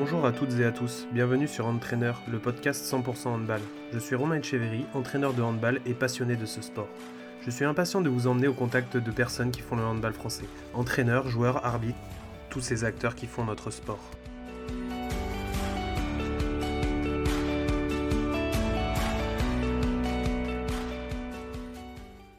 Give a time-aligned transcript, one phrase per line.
[0.00, 3.60] Bonjour à toutes et à tous, bienvenue sur Entraîneur, le podcast 100% handball.
[3.92, 6.88] Je suis Romain Echeverry, entraîneur de handball et passionné de ce sport.
[7.42, 10.46] Je suis impatient de vous emmener au contact de personnes qui font le handball français.
[10.72, 11.98] Entraîneurs, joueurs, arbitres,
[12.48, 14.00] tous ces acteurs qui font notre sport.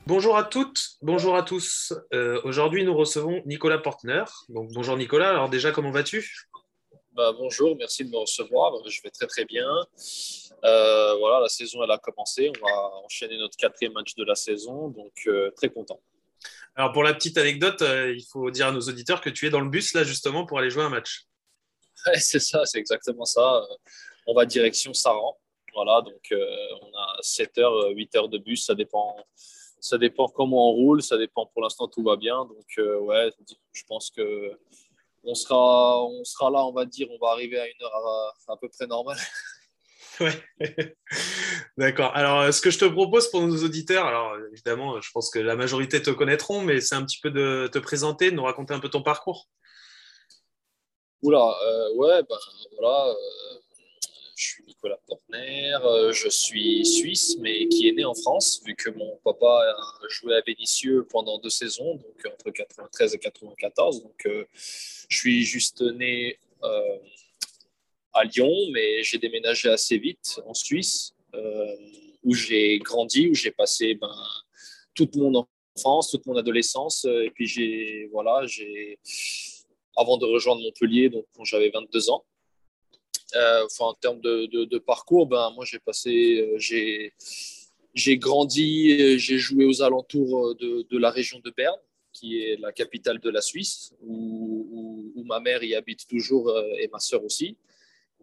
[0.08, 1.94] Bonjour à toutes, bonjour à tous.
[2.12, 4.24] Euh, aujourd'hui, nous recevons Nicolas Portner.
[4.50, 5.30] Bonjour Nicolas.
[5.30, 6.50] Alors déjà, comment vas-tu?
[7.14, 8.74] Bah, bonjour, merci de me recevoir.
[8.88, 9.68] Je vais très très bien.
[10.64, 12.52] Euh, voilà, la saison elle a commencé.
[12.62, 16.00] On va enchaîner notre quatrième match de la saison, donc euh, très content.
[16.76, 19.62] Alors pour la petite anecdote, il faut dire à nos auditeurs que tu es dans
[19.62, 21.26] le bus là justement pour aller jouer un match.
[22.16, 23.64] c'est ça, c'est exactement ça.
[24.26, 25.38] On va direction Saran.
[25.74, 29.16] Voilà, donc on a 7 heures, 8 heures de bus, ça dépend
[29.82, 32.46] ça dépend comment on roule, ça dépend pour l'instant tout va bien.
[32.46, 33.32] Donc euh, ouais,
[33.74, 34.58] je pense que
[35.24, 38.58] on sera, on sera là, on va dire, on va arriver à une heure à,
[38.58, 39.18] peu près normale.
[40.20, 40.44] Ouais,
[41.78, 42.12] d'accord.
[42.16, 45.40] Alors, euh, ce que je te propose pour nos auditeurs, alors évidemment, je pense que
[45.40, 48.74] la majorité te connaîtront, mais c'est un petit peu de te présenter, de nous raconter
[48.74, 49.48] un peu ton parcours.
[51.24, 52.38] Oula, euh, ouais, ben
[52.78, 53.16] voilà,
[54.42, 58.76] je suis Nicolas Portner, euh, je suis suisse, mais qui est né en France, vu
[58.76, 64.02] que mon papa a joué à Vénissieux pendant deux saisons, donc entre 93 et 94.
[64.02, 64.46] Donc, euh,
[65.10, 66.98] je suis juste né euh,
[68.14, 71.14] à Lyon, mais j'ai déménagé assez vite en Suisse,
[72.24, 74.12] où j'ai grandi, où j'ai passé ben,
[74.96, 75.48] toute mon
[75.78, 79.00] enfance, toute mon adolescence, et puis j'ai voilà, j'ai
[79.96, 82.26] avant de rejoindre Montpellier, donc quand j'avais 22 ans.
[83.36, 86.58] Euh, enfin, en termes de, parcours, ben, moi, j'ai passé, euh,
[87.94, 91.80] j'ai, grandi, j'ai joué aux alentours de, la région de Berne,
[92.14, 96.90] qui est la capitale de la Suisse, où, ma mère y habite toujours euh, et
[96.90, 97.56] ma sœur aussi.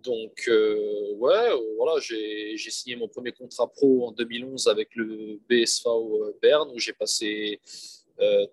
[0.02, 5.88] Donc, ouais, voilà, j'ai signé mon premier contrat pro en 2011 avec le BSV
[6.40, 7.60] Berne, où j'ai passé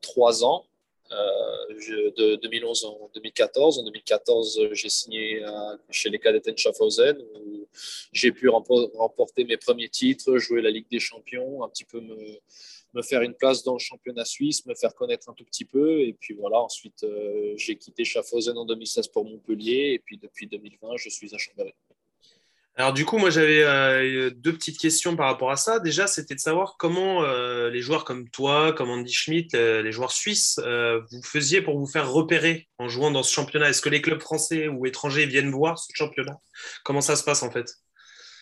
[0.02, 0.66] trois ans.
[1.12, 3.80] Euh, de 2011 en 2014.
[3.80, 5.44] En 2014, j'ai signé
[5.90, 7.68] chez les cadets Schaffhausen où
[8.12, 12.16] j'ai pu remporter mes premiers titres, jouer la Ligue des Champions, un petit peu me,
[12.94, 16.02] me, faire une place dans le championnat suisse, me faire connaître un tout petit peu.
[16.02, 19.94] Et puis voilà, ensuite, euh, j'ai quitté Schaffhausen en 2016 pour Montpellier.
[19.94, 21.74] Et puis depuis 2020, je suis à Chambéry.
[22.78, 25.80] Alors du coup, moi j'avais euh, deux petites questions par rapport à ça.
[25.80, 29.94] Déjà, c'était de savoir comment euh, les joueurs comme toi, comme Andy Schmidt, euh, les
[29.94, 33.70] joueurs suisses, vous faisiez pour vous faire repérer en jouant dans ce championnat.
[33.70, 36.38] Est-ce que les clubs français ou étrangers viennent voir ce championnat?
[36.84, 37.76] Comment ça se passe en fait?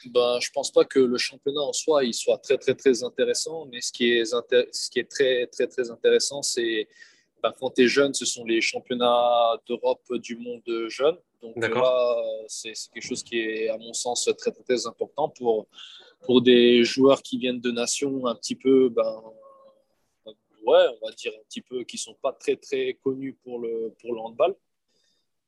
[0.07, 3.67] Ben, je pense pas que le championnat en soi il soit très très très intéressant,
[3.71, 6.87] mais ce qui est, ce qui est très très très intéressant, c'est
[7.43, 11.17] ben, quand tu es jeune, ce sont les championnats d'Europe du monde jeune.
[11.43, 12.15] Donc là,
[12.47, 15.67] c'est quelque chose qui est, à mon sens, très, très, important pour,
[16.21, 19.21] pour des joueurs qui viennent de nations un petit peu, ben,
[20.25, 23.93] ouais, on va dire un petit peu, qui sont pas très, très connus pour le,
[23.99, 24.55] pour le handball.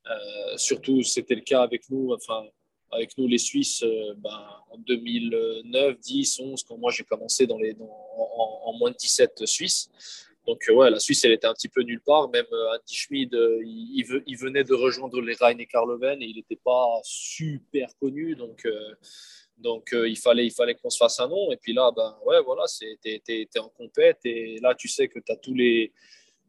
[0.07, 2.45] Euh, surtout, c'était le cas avec nous, enfin,
[2.91, 7.57] avec nous les Suisses, euh, ben, en 2009, 10, 11, quand moi j'ai commencé dans
[7.57, 9.89] les, en, en, moins de 17 Suisses.
[10.45, 12.29] Donc, euh, ouais, la Suisse, elle était un petit peu nulle part.
[12.29, 16.35] Même euh, Andy Schmid, euh, il, venait de rejoindre les Rhein et Karloven et il
[16.35, 18.35] n'était pas super connu.
[18.35, 18.67] Donc,
[19.57, 21.51] donc il fallait, il fallait qu'on se fasse un nom.
[21.51, 24.19] Et puis là, ben, ouais, voilà, tu es, en compète.
[24.25, 25.91] Et là, tu sais que tu as tous les,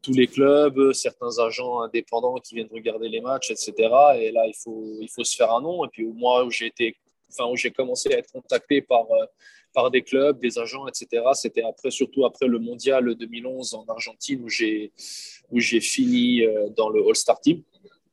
[0.01, 3.73] tous les clubs, certains agents indépendants qui viennent regarder les matchs, etc.
[4.19, 5.85] Et là, il faut, il faut se faire un nom.
[5.85, 6.95] Et puis, moi, où j'ai été,
[7.31, 9.07] enfin, où j'ai commencé à être contacté par
[9.77, 11.23] par des clubs, des agents, etc.
[11.35, 14.91] C'était après, surtout après le mondial 2011 en Argentine où j'ai
[15.51, 17.61] où j'ai fini euh, dans le All-Star Team.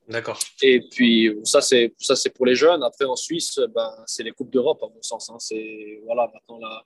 [0.07, 0.39] D'accord.
[0.61, 2.83] Et puis ça c'est ça c'est pour les jeunes.
[2.83, 5.31] Après en Suisse, ben c'est les coupes d'Europe à mon sens.
[5.31, 5.39] Hein.
[5.39, 6.85] C'est voilà maintenant là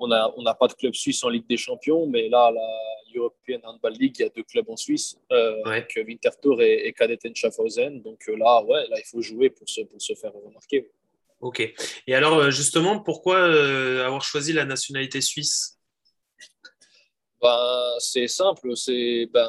[0.00, 2.68] on a on n'a pas de club suisse en Ligue des Champions, mais là la
[3.14, 6.92] European Handball League il y a deux clubs en Suisse euh, avec Winterthur et, et
[6.92, 8.02] Cadet Schaffhausen.
[8.02, 10.90] Donc euh, là ouais là il faut jouer pour se pour se faire remarquer.
[11.40, 11.60] Ok.
[12.06, 15.78] Et alors, euh, justement, pourquoi euh, avoir choisi la nationalité suisse?
[17.40, 19.48] Ben, C'est simple, c'est ben,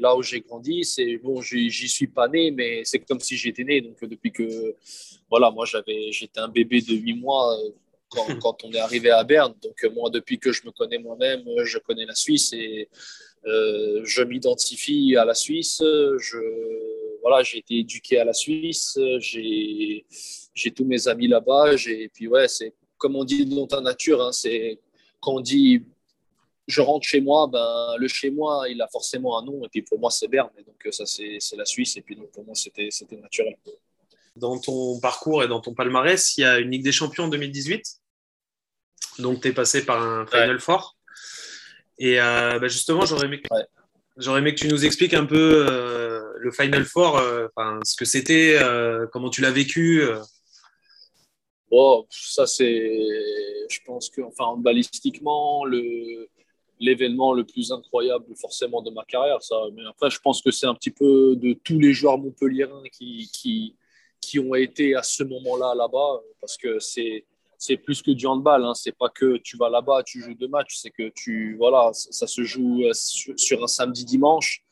[0.00, 0.84] là où j'ai grandi.
[0.84, 3.80] C'est bon, j'y suis pas né, mais c'est comme si j'étais né.
[3.80, 4.76] Donc, depuis que,
[5.28, 7.70] voilà, moi, j'avais, j'étais un bébé de 8 mois euh,
[8.08, 9.54] quand, quand, on est arrivé à Berne.
[9.62, 12.88] Donc, moi, depuis que je me connais moi-même, je connais la Suisse et
[13.44, 15.78] je m'identifie à la Suisse.
[15.82, 16.38] Je,
[17.22, 18.96] voilà, j'ai été éduqué à la Suisse.
[19.18, 20.04] J'ai
[20.56, 21.74] j'ai tous mes amis là-bas.
[21.86, 24.80] Et puis, ouais, c'est comme on dit dans ta nature, hein, c'est
[25.20, 25.84] quand on dit
[26.66, 29.64] je rentre chez moi, ben, le chez moi, il a forcément un nom.
[29.64, 30.50] Et puis, pour moi, c'est Berne.
[30.58, 31.96] Et donc, ça, c'est la Suisse.
[31.96, 32.88] Et puis, donc, pour moi, c'était
[33.22, 33.54] naturel.
[34.34, 37.28] dans ton parcours et dans ton palmarès, il y a une Ligue des Champions en
[37.28, 37.84] 2018.
[39.20, 40.96] Donc, tu es passé par un Final Four.
[41.98, 43.40] Et euh, bah, justement, j'aurais aimé,
[44.18, 47.48] aimé, que tu nous expliques un peu euh, le Final Four, euh,
[47.84, 48.58] ce que c'était,
[49.12, 50.02] comment tu l'as vécu.
[51.70, 53.06] Bon, ça, c'est.
[53.68, 56.28] Je pense que, enfin, balistiquement, le
[56.78, 59.42] l'événement le plus incroyable forcément de ma carrière.
[59.42, 59.56] Ça.
[59.72, 63.30] Mais après, je pense que c'est un petit peu de tous les joueurs montpelliérains qui,
[63.32, 63.76] qui,
[64.20, 67.24] qui ont été à ce moment-là là-bas, parce que c'est
[67.58, 68.64] c'est plus que du handball.
[68.64, 68.74] Hein.
[68.74, 70.76] C'est pas que tu vas là-bas, tu joues deux matchs.
[70.76, 74.62] C'est que tu voilà, ça, se joue euh, sur, un samedi dimanche.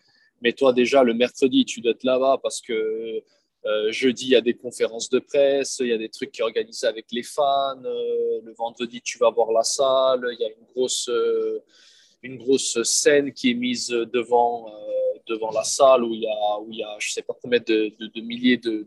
[0.42, 3.22] Mais toi déjà le mercredi, tu dois être là-bas parce que
[3.66, 6.38] euh, jeudi il y a des conférences de presse, il y a des trucs qui
[6.38, 7.82] sont organisés avec les fans.
[7.84, 10.26] Euh, le vendredi tu vas voir la salle.
[10.32, 11.08] Il y a une grosse
[12.24, 16.60] une grosse scène qui est mise devant, euh, devant la salle où il y a,
[16.60, 18.86] où il y a je ne sais pas combien de, milliers de,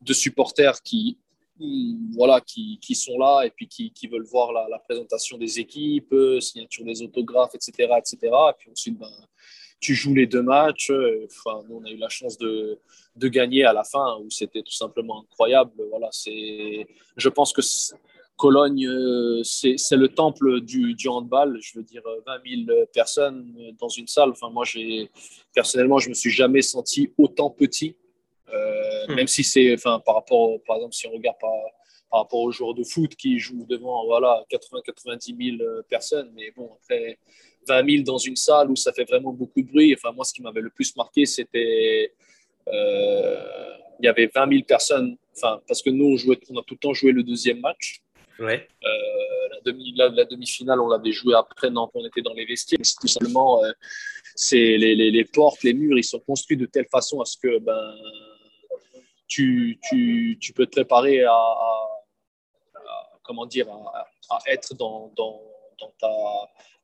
[0.00, 1.18] de, supporters qui,
[2.12, 6.12] voilà, qui, qui, sont là et puis qui, qui veulent voir la, présentation des équipes,
[6.12, 7.88] euh, signature des autographes, etc.
[7.96, 8.18] etc.
[8.22, 9.10] Et puis ensuite, ben,
[9.80, 10.92] tu joues les deux matchs.
[11.24, 12.78] Enfin, nous, on a eu la chance de,
[13.16, 15.72] de gagner à la fin, où c'était tout simplement incroyable.
[15.90, 16.86] Voilà, c'est,
[17.16, 17.62] je pense que
[18.40, 21.58] Cologne, euh, c'est le temple du, handball.
[21.60, 24.30] Je veux dire, 20 000 personnes dans une salle.
[24.30, 25.10] Enfin, moi, j'ai
[25.54, 27.96] personnellement, je me suis jamais senti autant petit.
[28.52, 29.14] Euh, hmm.
[29.14, 31.52] Même si c'est, enfin, par rapport, par exemple, si on regarde par,
[32.10, 36.32] par rapport aux joueurs de foot qui jouent devant, voilà, 80-90 000 personnes.
[36.34, 37.18] Mais bon, après
[37.68, 39.94] 20 000 dans une salle où ça fait vraiment beaucoup de bruit.
[39.94, 42.12] Enfin, moi, ce qui m'avait le plus marqué, c'était
[42.68, 45.16] euh, il y avait 20 000 personnes.
[45.36, 48.00] Enfin, parce que nous, on, jouait, on a tout le temps joué le deuxième match.
[48.38, 48.66] Ouais.
[48.84, 52.80] Euh, la, demi, la, demi-finale, on l'avait joué après, non, on était dans les vestiaires.
[53.00, 53.70] Tout simplement, euh,
[54.34, 57.36] c'est les, les, les, portes, les murs, ils sont construits de telle façon à ce
[57.36, 57.94] que ben,
[59.28, 61.30] tu, tu, tu peux te préparer à,
[63.30, 63.66] comment dire,
[64.30, 65.40] à, être dans, dans,
[65.78, 66.10] dans, ta,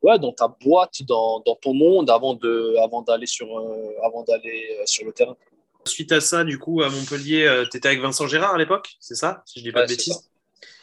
[0.02, 4.22] ouais, dans ta boîte, dans, dans ton monde avant, de, avant d'aller sur, euh, avant
[4.22, 5.36] d'aller sur le terrain.
[5.84, 9.14] Suite à ça, du coup, à Montpellier, tu étais avec Vincent Gérard à l'époque, c'est
[9.14, 10.28] ça Si je dis pas de bêtises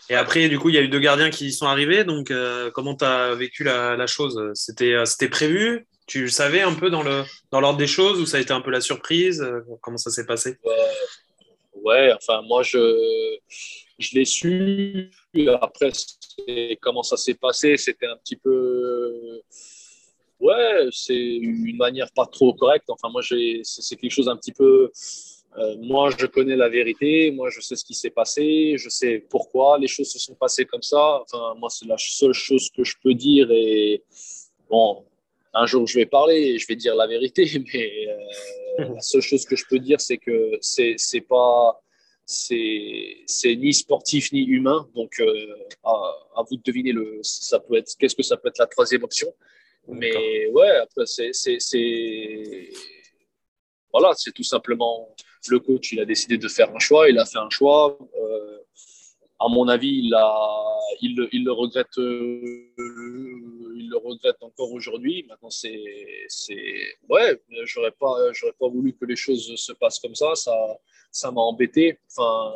[0.10, 2.04] et après, du coup, il y a eu deux gardiens qui sont arrivés.
[2.04, 4.52] Donc, euh, comment tu as vécu la, chose?
[4.54, 5.88] C'était euh, c'était prévu?
[6.06, 8.72] Tu savais un peu dans l'ordre dans des choses ou ça a été un peu
[8.72, 9.42] la surprise?
[9.42, 10.58] Euh, Comment ça s'est passé?
[11.76, 12.78] Ouais, enfin, moi, je,
[14.00, 15.12] je l'ai su.
[15.62, 15.92] Après,
[16.82, 19.42] comment ça s'est passé C'était un petit peu.
[20.40, 22.90] Ouais, c'est une manière pas trop correcte.
[22.90, 24.92] Enfin, moi, c'est quelque chose un petit peu
[25.58, 29.24] euh, moi, je connais la vérité, moi, je sais ce qui s'est passé, je sais
[29.30, 31.22] pourquoi les choses se sont passées comme ça.
[31.22, 33.52] Enfin, moi, c'est la seule chose que je peux dire.
[33.52, 34.04] Et
[34.70, 35.06] bon,
[35.54, 38.08] un jour, je vais parler et je vais dire la vérité, mais
[38.80, 41.83] euh, la seule chose que je peux dire, c'est que c'est, pas.
[42.26, 44.88] C'est, ni sportif ni humain.
[44.96, 48.60] Donc, euh, à, vous de deviner le, ça peut être, qu'est-ce que ça peut être
[48.60, 49.34] la troisième option.
[49.88, 51.32] Mais ouais, après, c'est,
[53.92, 55.14] voilà, c'est tout simplement
[55.50, 57.98] le coach, il a décidé de faire un choix, il a fait un choix.
[58.18, 58.58] Euh,
[59.40, 62.72] à mon avis, il, a, il, le regrette, euh,
[63.76, 65.26] il le regrette encore aujourd'hui.
[65.28, 65.84] Maintenant, c'est,
[66.30, 70.34] c'est, ouais, j'aurais pas, j'aurais pas voulu que les choses se passent comme ça.
[70.36, 70.56] Ça,
[71.14, 71.98] ça m'a embêté.
[72.12, 72.54] Enfin,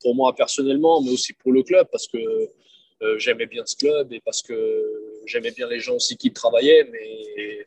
[0.00, 4.12] pour moi personnellement, mais aussi pour le club, parce que euh, j'aimais bien ce club
[4.12, 6.88] et parce que j'aimais bien les gens aussi qui travaillaient.
[6.90, 7.66] Mais,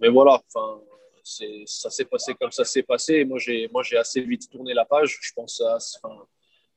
[0.00, 0.82] mais voilà, enfin
[1.24, 3.24] ça s'est passé comme ça s'est passé.
[3.24, 5.18] moi, j'ai, moi, j'ai assez vite tourné la page.
[5.22, 5.78] Je pense à,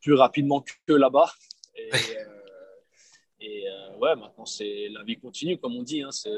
[0.02, 1.32] plus rapidement que là-bas.
[1.76, 1.90] Et,
[3.42, 6.02] euh, euh, ouais, maintenant, c'est la vie continue, comme on dit.
[6.02, 6.30] Hein, c'est,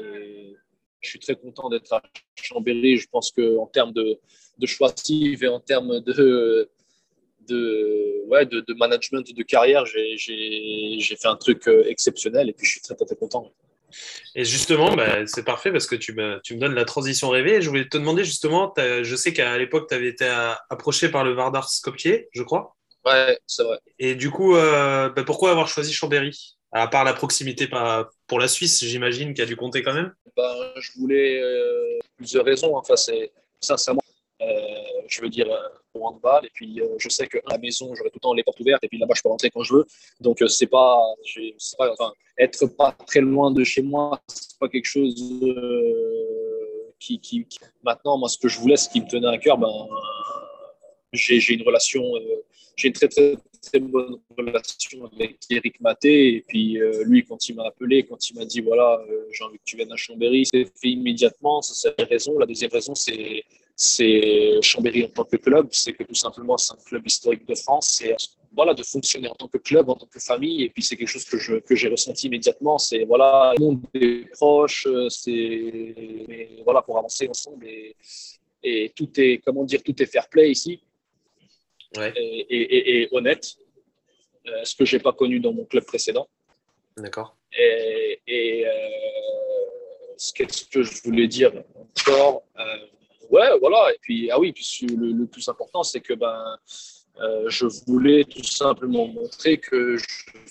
[1.00, 2.02] je suis très content d'être à
[2.34, 2.96] Chambéry.
[2.96, 4.18] Je pense qu'en termes de,
[4.60, 6.68] de choix et en termes de,
[7.48, 10.16] de, ouais, de, de management de carrière, j'ai,
[11.00, 13.52] fait un truc euh, exceptionnel et puis je suis très, très content.
[14.36, 17.60] Et justement, bah, c'est parfait parce que tu me, tu me, donnes la transition rêvée.
[17.60, 20.26] je voulais te demander justement, je sais qu'à l'époque, tu avais été
[20.70, 22.76] approché par le Vardar Skopje, je crois.
[23.04, 23.78] Ouais, c'est vrai.
[23.98, 26.56] Et du coup, euh, bah, pourquoi avoir choisi Chambéry?
[26.72, 27.68] À part la proximité
[28.28, 32.44] pour la Suisse, j'imagine, qui a dû compter quand même ben, Je voulais euh, plusieurs
[32.44, 32.76] raisons.
[32.76, 34.02] Enfin, c'est sincèrement,
[35.08, 35.48] je veux dire,
[35.94, 36.46] au handball.
[36.46, 38.82] Et puis, je sais qu'à la maison, j'aurai tout le temps les portes ouvertes.
[38.84, 39.86] Et puis là-bas, je peux rentrer quand je veux.
[40.20, 41.00] Donc, c'est pas,
[41.78, 47.46] pas être pas très loin de chez moi, c'est pas quelque chose euh, qui,
[47.82, 49.68] Maintenant, moi, ce que je voulais, ce qui me tenait à cœur, ben,
[51.12, 52.44] j'ai une relation, euh,
[52.76, 53.36] j'ai une très, très,
[53.78, 56.36] bonne relation avec Eric Maté.
[56.36, 59.58] Et puis, euh, lui, quand il m'a appelé, quand il m'a dit, voilà, j'ai envie
[59.58, 61.60] que tu viennes à Chambéry, c'est fait immédiatement.
[61.60, 62.38] Ça, c'est la raison.
[62.38, 63.44] La deuxième raison, c'est
[63.82, 67.54] c'est Chambéry en tant que club, c'est que tout simplement c'est un club historique de
[67.54, 68.14] France, c'est
[68.52, 71.08] voilà de fonctionner en tant que club, en tant que famille, et puis c'est quelque
[71.16, 76.82] chose que je que j'ai ressenti immédiatement, c'est voilà le monde est proche, c'est voilà
[76.82, 77.96] pour avancer ensemble et,
[78.62, 80.74] et tout est comment dire tout est fair play ici
[81.96, 82.12] Ouais.
[82.16, 83.46] et, et- et honnête,
[84.46, 86.28] euh, ce que j'ai pas connu dans mon club précédent.
[86.96, 87.34] D'accord.
[87.58, 88.70] Et, et euh,
[90.16, 92.62] ce que, ce que je voulais dire encore, euh,
[93.30, 93.92] ouais, voilà.
[93.94, 96.56] Et puis, ah oui, puis le, le plus important, c'est que ben,
[97.20, 100.04] euh, je voulais tout simplement montrer que je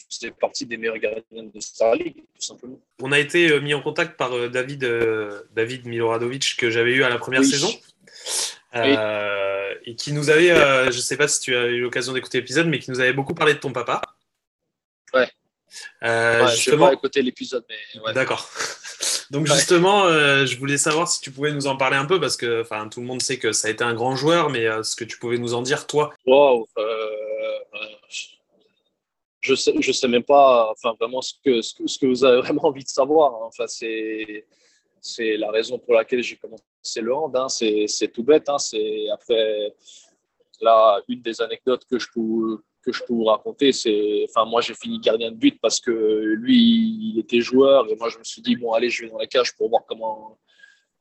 [0.10, 2.80] faisais partie des meilleurs gardiens de Star League, tout simplement.
[3.02, 6.92] On a été euh, mis en contact par euh, David, euh, David Miloradovic que j'avais
[6.92, 7.48] eu à la première Oui.
[7.48, 7.70] saison.
[8.76, 12.40] Euh, Et qui nous avait, je ne sais pas si tu as eu l'occasion d'écouter
[12.40, 14.02] l'épisode, mais qui nous avait beaucoup parlé de ton papa.
[15.14, 15.28] Ouais.
[16.04, 18.14] Euh, Ouais, je vais pas écouter l'épisode, mais ouais.
[18.14, 18.48] D'accord.
[19.32, 19.54] Donc Ouais.
[19.56, 22.64] justement, euh, je voulais savoir si tu pouvais nous en parler un peu parce que,
[22.90, 25.04] tout le monde sait que ça a été un grand joueur, mais euh, ce que
[25.04, 26.14] tu pouvais nous en dire, toi.
[26.26, 27.60] Wow, euh,
[29.42, 32.26] je sais, je sais même pas, enfin vraiment ce que, ce que, ce que vous
[32.26, 33.34] avez vraiment envie de savoir.
[33.36, 33.46] hein.
[33.48, 34.46] Enfin, c'est,
[35.02, 36.66] c'est la raison pour laquelle j'ai commencé
[37.02, 37.36] le hand.
[37.36, 37.50] hein.
[37.50, 38.50] C'est, c'est tout bête.
[38.50, 38.58] hein.
[38.58, 39.74] C'est après
[40.62, 44.62] là une des anecdotes que je peux que je peux vous raconter, c'est, enfin moi
[44.62, 48.24] j'ai fini gardien de but parce que lui il était joueur et moi je me
[48.24, 50.38] suis dit bon allez je vais dans la cage pour voir comment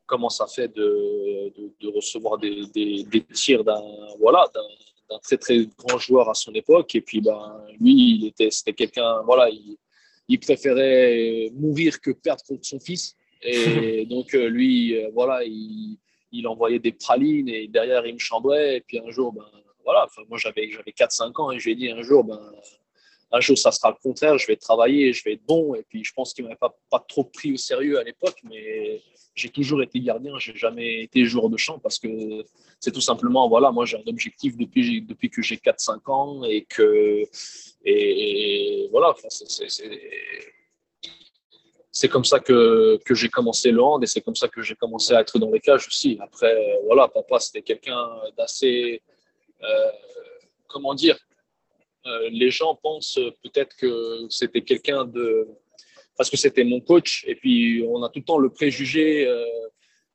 [0.07, 3.83] comment ça fait de, de, de recevoir des, des, des tirs d'un
[4.19, 6.95] voilà d'un très très grand joueur à son époque.
[6.95, 9.77] Et puis ben lui il était c'était quelqu'un voilà il,
[10.29, 13.15] il préférait mourir que perdre contre son fils.
[13.43, 15.99] Et donc euh, lui euh, voilà il,
[16.33, 18.79] il envoyait des pralines et derrière il me chambrait.
[18.79, 19.47] Et puis un jour ben
[19.89, 22.41] voilà moi j'avais j'avais 4 5 ans et je lui ai dit un jour ben
[23.31, 26.05] un jour ça sera le contraire je vais travailler je vais être bon et puis
[26.05, 29.01] je pense qu'il m'avait pas pas trop pris au sérieux à l'époque mais
[29.35, 32.09] j'ai toujours été gardien j'ai jamais été joueur de champ parce que
[32.81, 36.65] c'est tout simplement, voilà, moi j'ai un objectif depuis, depuis que j'ai 4-5 ans et
[36.65, 37.25] que,
[37.85, 39.29] et, voilà, enfin,
[41.91, 44.77] c'est- comme ça que, que j'ai commencé le hand et c'est comme ça que j'ai
[44.77, 46.17] commencé à être dans les cages aussi.
[46.21, 49.03] Après, euh, voilà, papa c'était quelqu'un d'assez,
[50.69, 51.19] comment dire,
[52.07, 55.47] euh, les gens pensent peut-être que c'était quelqu'un de,
[56.17, 59.27] parce que c'était mon coach et puis on a tout le temps le préjugé.
[59.27, 59.45] euh,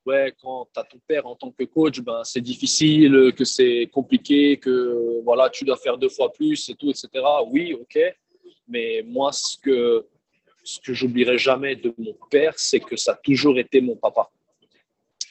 [0.05, 3.89] ouais, quand tu as ton père en tant que coach, ben, c'est difficile, que c'est
[3.91, 7.07] compliqué, que voilà, tu dois faire deux fois plus et tout, etc.
[7.51, 7.99] Oui, ok.
[8.67, 10.05] Mais moi, ce que,
[10.63, 14.29] ce que j'oublierai jamais de mon père, c'est que ça a toujours été mon papa.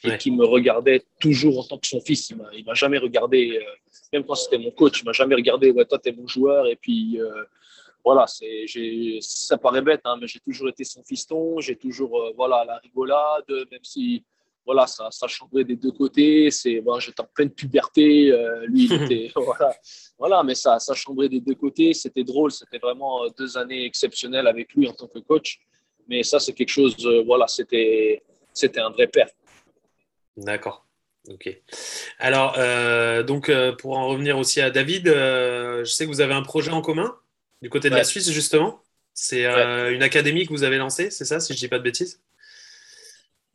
[0.05, 0.17] Et Ouais.
[0.17, 2.29] qui me regardait toujours en tant que son fils.
[2.31, 3.63] Il il m'a jamais regardé, euh,
[4.11, 6.67] même quand c'était mon coach, il m'a jamais regardé, ouais, toi, tu es mon joueur.
[6.67, 7.43] Et puis, euh,
[8.03, 11.59] voilà, ça paraît bête, hein, mais j'ai toujours été son fiston.
[11.61, 14.23] J'ai toujours, euh, voilà, la rigolade, même si
[14.65, 16.51] voilà, ça, ça chambrait des deux côtés.
[16.51, 18.29] C'est, bon, j'étais en pleine puberté.
[18.31, 19.73] euh, lui, il était, voilà,
[20.17, 21.93] voilà, mais ça, ça chambrait des deux côtés.
[21.93, 22.51] C'était drôle.
[22.51, 25.59] C'était vraiment deux années exceptionnelles avec lui en tant que coach.
[26.09, 28.21] Mais ça, c'est quelque chose, voilà, c'était,
[28.53, 29.29] c'était un vrai père.
[30.37, 30.85] D'accord.
[31.29, 31.49] Ok.
[32.19, 36.21] Alors, euh, donc, euh, pour en revenir aussi à David, euh, je sais que vous
[36.21, 37.15] avez un projet en commun
[37.61, 38.03] du côté de la.
[38.03, 38.81] Suisse, justement.
[39.13, 42.19] C'est une académie que vous avez lancée, c'est ça, si je dis pas de bêtises?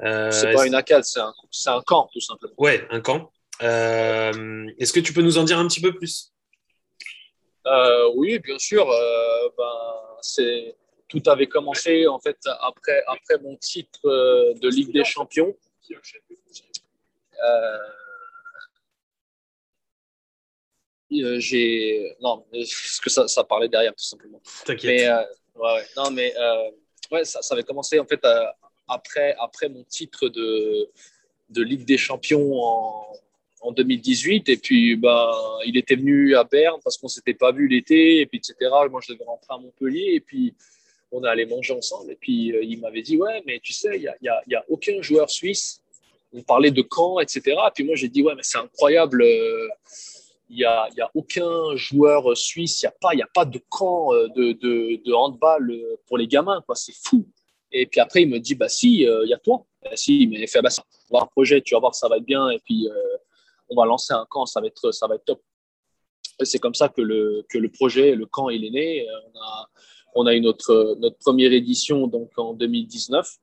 [0.00, 2.54] C'est pas une ACAD, c'est un, camp, tout simplement.
[2.58, 3.32] Ouais, un camp.
[3.60, 6.32] Est-ce que tu peux nous en dire un petit peu plus?
[8.14, 8.86] Oui, bien sûr.
[9.58, 9.64] ben,
[10.22, 10.76] c'est
[11.08, 15.56] tout avait commencé en fait après après mon titre de Ligue des Champions.
[17.44, 17.78] Euh,
[21.12, 24.40] euh, j'ai non, parce que ça, ça parlait derrière tout simplement.
[24.64, 24.84] T'inquiète.
[24.84, 25.22] Mais euh,
[25.56, 25.86] ouais, ouais.
[25.96, 26.70] non, mais euh,
[27.10, 28.20] ouais, ça, ça avait commencé en fait
[28.86, 30.90] après après mon titre de
[31.50, 33.12] de Ligue des Champions en
[33.60, 35.32] en 2018 et puis ben
[35.66, 39.00] il était venu à Berne parce qu'on s'était pas vu l'été et puis etc moi
[39.04, 40.54] je devais rentrer à Montpellier et puis
[41.10, 43.96] on est allé manger ensemble et puis euh, il m'avait dit ouais mais tu sais
[43.96, 45.82] il y a, a, a aucun joueur suisse.
[46.32, 49.68] On parlait de camp etc et puis moi j'ai dit ouais mais c'est incroyable euh,
[50.50, 53.60] il y a, y a aucun joueur suisse il y a pas a pas de
[53.68, 57.26] camp euh, de, de, handball euh, pour les gamins c'est fou.
[57.72, 59.64] Et puis après il me dit bah si il y a toi.
[59.82, 62.08] Bah, si il m'a fait bah ça on va un projet tu vas voir ça
[62.08, 62.50] va être bien.
[62.50, 63.16] Et puis euh,
[63.70, 65.42] on va lancer un camp, ça va être, ça va être top.
[66.42, 69.06] C'est comme ça que le, que le projet, le camp, il est né.
[69.34, 69.68] On a,
[70.18, 73.36] on a eu notre, première édition donc en 2019,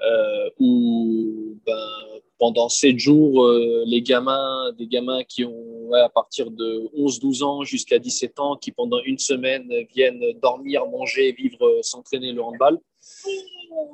[0.00, 1.88] euh, où ben,
[2.38, 7.64] pendant sept jours, euh, les gamins, des gamins qui ont à partir de 11-12 ans
[7.64, 12.78] jusqu'à 17 ans, qui pendant une semaine viennent dormir, manger, vivre, s'entraîner le handball.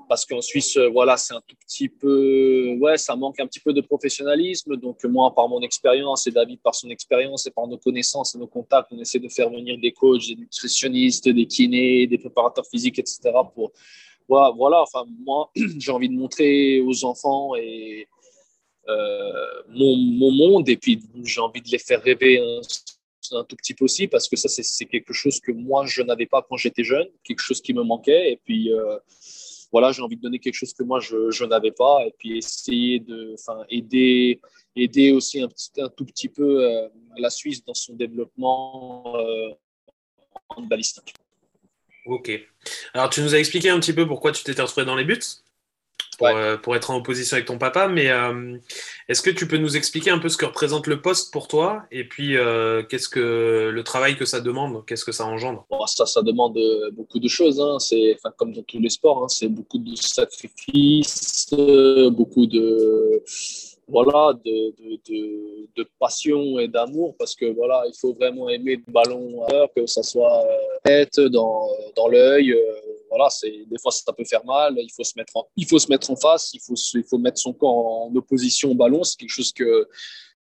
[0.08, 3.72] Parce qu'en Suisse, voilà, c'est un tout petit peu, ouais, ça manque un petit peu
[3.72, 4.76] de professionnalisme.
[4.76, 8.38] Donc moi, par mon expérience et David par son expérience et par nos connaissances et
[8.38, 12.66] nos contacts, on essaie de faire venir des coachs, des nutritionnistes, des kinés, des préparateurs
[12.66, 13.30] physiques, etc.
[13.54, 13.72] Pour
[14.30, 14.82] voilà, voilà.
[14.82, 18.06] Enfin, moi, j'ai envie de montrer aux enfants et
[18.88, 22.38] euh, mon, mon, monde, et puis j'ai envie de les faire rêver
[23.32, 26.26] un, tout petit peu aussi, parce que ça, c'est quelque chose que moi, je n'avais
[26.26, 28.32] pas quand j'étais jeune, quelque chose qui me manquait.
[28.32, 28.98] Et puis, euh,
[29.72, 32.98] voilà, j'ai envie de donner quelque chose que moi, je, n'avais pas, et puis essayer
[33.00, 33.34] de
[33.68, 34.40] aider,
[34.76, 35.48] aider aussi un,
[35.88, 39.16] tout petit peu euh, la Suisse dans son développement
[40.48, 41.14] en balistique.
[42.06, 42.30] Ok.
[42.94, 45.20] Alors, tu nous as expliqué un petit peu pourquoi tu t'étais retrouvé dans les buts?
[46.22, 47.88] Euh, pour, être en opposition avec ton papa.
[47.88, 48.56] Mais euh,
[49.08, 51.82] est-ce que tu peux nous expliquer un peu ce que représente le poste pour toi
[51.90, 55.66] et puis euh, qu'est-ce que le travail que ça demande, qu'est-ce que ça engendre?
[55.86, 56.58] Ça, ça demande
[56.92, 57.60] beaucoup de choses.
[57.60, 57.78] Hein.
[57.78, 59.28] C'est comme dans tous les sports, hein.
[59.28, 61.54] c'est beaucoup de sacrifices,
[62.10, 63.22] beaucoup de
[63.88, 64.72] voilà, de,
[65.08, 69.84] de, de, passion et d'amour parce que voilà, il faut vraiment aimer le ballon, que
[69.86, 70.46] ça soit
[70.84, 72.56] tête, dans, dans l'œil,
[73.28, 74.74] c'est des fois ça peut faire mal.
[74.78, 76.52] Il faut se mettre en, il faut se mettre en face.
[76.54, 79.04] Il faut il faut mettre son corps en opposition au ballon.
[79.04, 79.88] C'est quelque chose que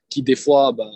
[0.09, 0.91] qui des fois ben,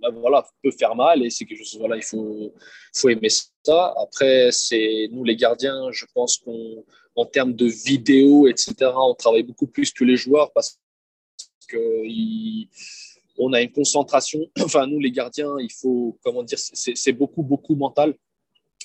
[0.00, 2.52] ben, voilà peut faire mal et c'est quelque chose voilà il faut
[2.94, 3.94] faut aimer ça.
[3.98, 6.84] Après c'est nous les gardiens, je pense qu'on
[7.16, 8.74] en termes de vidéo etc.
[8.94, 10.78] On travaille beaucoup plus que les joueurs parce
[11.68, 12.02] que
[13.38, 14.40] on a une concentration.
[14.60, 18.14] Enfin nous les gardiens, il faut comment dire, c'est beaucoup beaucoup mental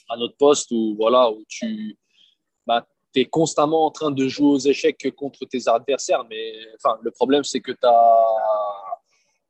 [0.10, 1.98] à notre poste où, voilà, où tu
[2.68, 6.24] bah, es constamment en train de jouer aux échecs contre tes adversaires.
[6.30, 8.18] Mais enfin, le problème, c'est que tu as,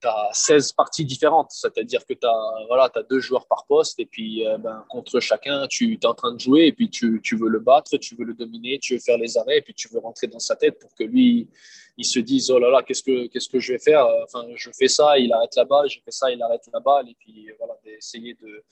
[0.03, 1.51] as, 16 parties différentes.
[1.51, 5.19] C'est-à-dire que tu as, voilà, as deux joueurs par poste et puis euh, ben, contre
[5.19, 8.15] chacun, tu es en train de jouer et puis tu, tu, veux le battre, tu
[8.15, 10.55] veux le dominer, tu veux faire les arrêts et puis tu veux rentrer dans sa
[10.55, 11.49] tête pour que lui,
[11.97, 14.07] il se dise oh là là, qu'est-ce que, que je vais faire?
[14.23, 17.09] Enfin, je fais ça, il arrête la balle, je fais ça, il arrête la balle
[17.09, 18.63] et puis voilà, d'essayer de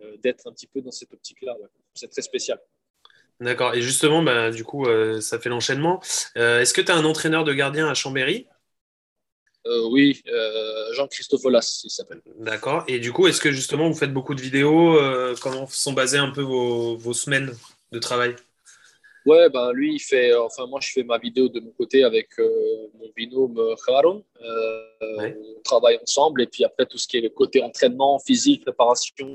[0.00, 1.56] euh, d'être un petit peu dans cette optique-là.
[1.94, 2.60] C'est très spécial.
[3.40, 3.74] D'accord.
[3.74, 6.00] Et justement, bah, du coup, euh, ça fait l'enchaînement.
[6.36, 8.46] Euh, est-ce que tu as un entraîneur de gardien à Chambéry?
[9.92, 10.22] Oui,
[10.92, 12.22] Jean-Christophe Olas, il s'appelle.
[12.38, 12.84] D'accord.
[12.88, 14.98] Et du coup, est-ce que justement, vous faites beaucoup de vidéos
[15.42, 17.54] Comment sont basées un peu vos, vos semaines
[17.92, 18.34] de travail?
[19.26, 20.34] Ouais, ben lui, il fait.
[20.34, 24.24] Enfin, moi, je fais ma vidéo de mon côté avec mon binôme Haron.
[25.02, 26.40] On travaille ensemble.
[26.40, 29.26] Et puis après, tout ce qui est le côté entraînement, physique, préparation,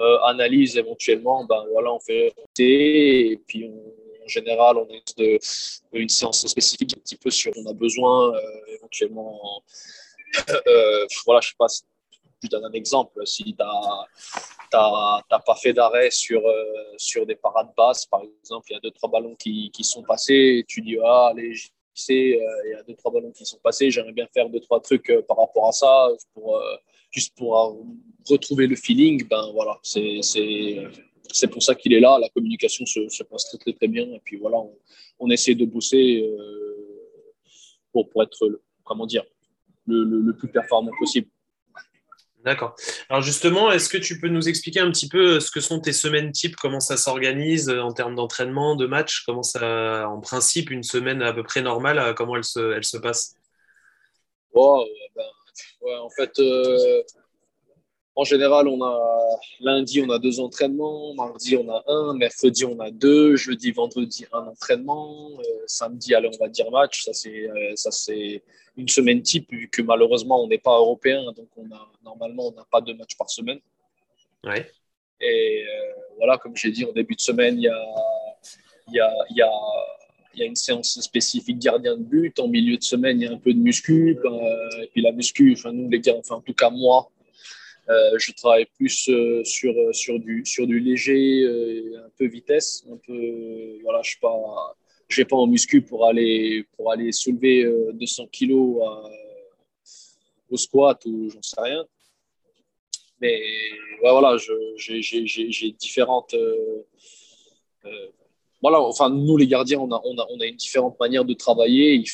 [0.00, 5.38] euh, analyse éventuellement, ben voilà, on fait et puis en général, on a de,
[5.92, 8.40] une séance spécifique un petit peu sur on a besoin euh,
[8.74, 9.62] éventuellement.
[10.48, 11.66] Euh, voilà, je sais pas.
[12.42, 13.20] Je donne un exemple.
[13.26, 14.06] Si tu n'as
[14.70, 16.40] pas fait d'arrêt sur,
[16.96, 20.04] sur des parades basses, par exemple, il y a deux, trois ballons qui, qui sont
[20.04, 21.52] passés, et tu dis, ah, allez,
[22.00, 23.90] sais, euh, il y a deux, trois ballons qui sont passés.
[23.90, 26.76] J'aimerais bien faire deux, trois trucs euh, par rapport à ça, euh,
[27.10, 27.84] juste pour
[28.28, 29.26] retrouver le feeling.
[29.28, 32.18] Ben voilà, c'est pour ça qu'il est là.
[32.18, 34.04] La communication se, se, passe très, très, très bien.
[34.12, 34.58] Et puis voilà,
[35.18, 36.24] on, essaie de bosser
[37.92, 39.24] pour, pour être, comment dire,
[39.86, 41.28] le, le plus performant possible.
[42.44, 42.74] D'accord.
[43.10, 45.92] Alors justement, est-ce que tu peux nous expliquer un petit peu ce que sont tes
[45.92, 50.82] semaines types, comment ça s'organise en termes d'entraînement, de match, comment ça, en principe, une
[50.82, 53.34] semaine à peu près normale, euh, comment elle se, elle se passe?
[55.82, 57.02] Ben, En fait, euh,
[58.16, 62.78] en général, on a lundi, on a deux entraînements, mardi, on a un, mercredi, on
[62.80, 67.04] a deux, jeudi, vendredi, un entraînement, euh, samedi, allez, on va dire match.
[67.04, 68.42] Ça, c'est, euh, ça, c'est
[68.76, 72.52] une semaine type, vu que malheureusement, on n'est pas européen, donc on a, normalement, on
[72.52, 73.60] n'a pas deux matchs par semaine.
[74.44, 74.70] Ouais.
[75.20, 75.66] Et
[76.16, 77.84] voilà, comme j'ai dit, en début de semaine, il y a,
[78.88, 79.50] y a, y a
[80.34, 82.38] il y a une séance spécifique gardien de but.
[82.38, 84.12] En milieu de semaine, il y a un peu de muscu.
[84.12, 87.10] et puis la muscu, enfin, nous, les gars, enfin, en tout cas, moi,
[87.90, 91.44] euh, je travaille plus euh, sur, euh, sur, du, sur du léger,
[91.96, 96.92] un peu vitesse, un peu, voilà, je ne vais pas en muscu pour aller, pour
[96.92, 97.64] aller soulever
[97.94, 98.80] 200 kilos
[100.48, 101.84] au squat ou j'en sais rien.
[103.20, 103.42] Mais
[104.00, 104.36] voilà,
[104.76, 106.34] j'ai différentes.
[108.62, 111.34] Voilà, enfin, nous les gardiens, on a, on, a, on a une différente manière de
[111.34, 111.94] travailler.
[111.94, 112.08] Il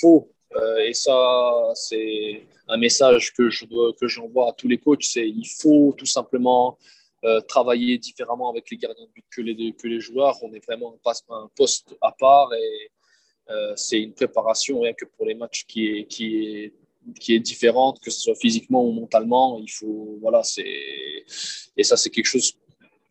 [0.00, 5.04] faut euh, et ça, c'est un message que je que j'envoie à tous les coachs,
[5.04, 6.78] c'est il faut tout simplement
[7.24, 10.36] euh, travailler différemment avec les gardiens de but que les, que les joueurs.
[10.42, 10.98] On est vraiment
[11.30, 12.90] un poste à part et
[13.50, 16.74] euh, c'est une préparation rien que pour les matchs qui est, qui est,
[17.20, 19.58] qui est différente, que ce soit physiquement ou mentalement.
[19.60, 20.64] Il faut, voilà, c'est,
[21.76, 22.57] et ça, c'est quelque chose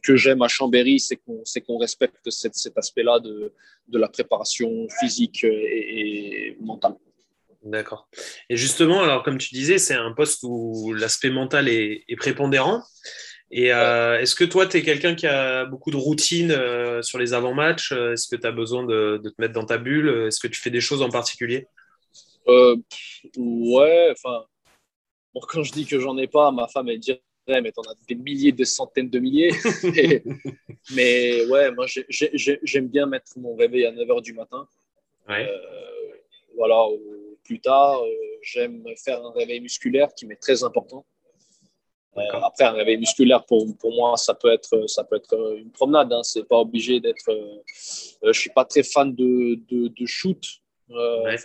[0.08, 3.54] que j'aime à Chambéry, c'est qu'on respecte cet, cet aspect-là de,
[3.90, 6.96] de, la préparation physique et, et mentale.
[7.64, 8.08] D'accord.
[8.50, 12.82] Et justement, alors comme tu disais, c'est un poste où l'aspect mental est, est, prépondérant.
[13.52, 17.18] Et euh, est-ce que toi, tu es quelqu'un qui a beaucoup de routine euh, sur
[17.18, 17.92] les avant-matchs?
[17.92, 20.28] Est-ce que tu as besoin de, de, te mettre dans ta bulle?
[20.28, 21.68] Est-ce que tu fais des choses en particulier?
[22.48, 22.78] Euh,
[23.36, 24.46] Ouais, enfin,
[25.34, 27.96] bon, quand je dis que j'en ai pas, ma femme, elle dirait mais t'en as
[28.08, 29.52] des milliers, des centaines de milliers.
[30.96, 34.68] mais ouais, moi, j'aime bien mettre mon réveil à 9 h du matin.
[35.28, 35.48] Ouais.
[35.48, 36.16] Euh,
[36.56, 36.86] voilà,
[37.44, 38.10] plus tard, euh,
[38.42, 41.06] j'aime faire un réveil musculaire qui m'est très important.
[42.18, 45.72] Euh, après, un réveil musculaire, pour, pour moi, ça peut être, ça peut être une
[45.72, 46.12] promenade.
[46.12, 46.24] Hein.
[46.24, 47.30] C'est pas obligé d'être.
[48.24, 50.44] je suis pas très fan de, de, de shoot.
[50.92, 51.36] Euh,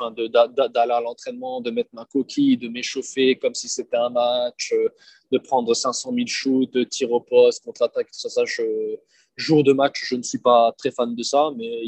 [0.68, 4.88] d'aller à l'entraînement, de mettre ma coquille, de m'échauffer comme si c'était un match, euh,
[5.32, 8.28] de prendre 500 000 shoots, de tir au poste, contre-attaque, tout ça.
[8.28, 8.42] ça
[9.36, 11.82] jour de match, je ne suis pas très fan de ça, mais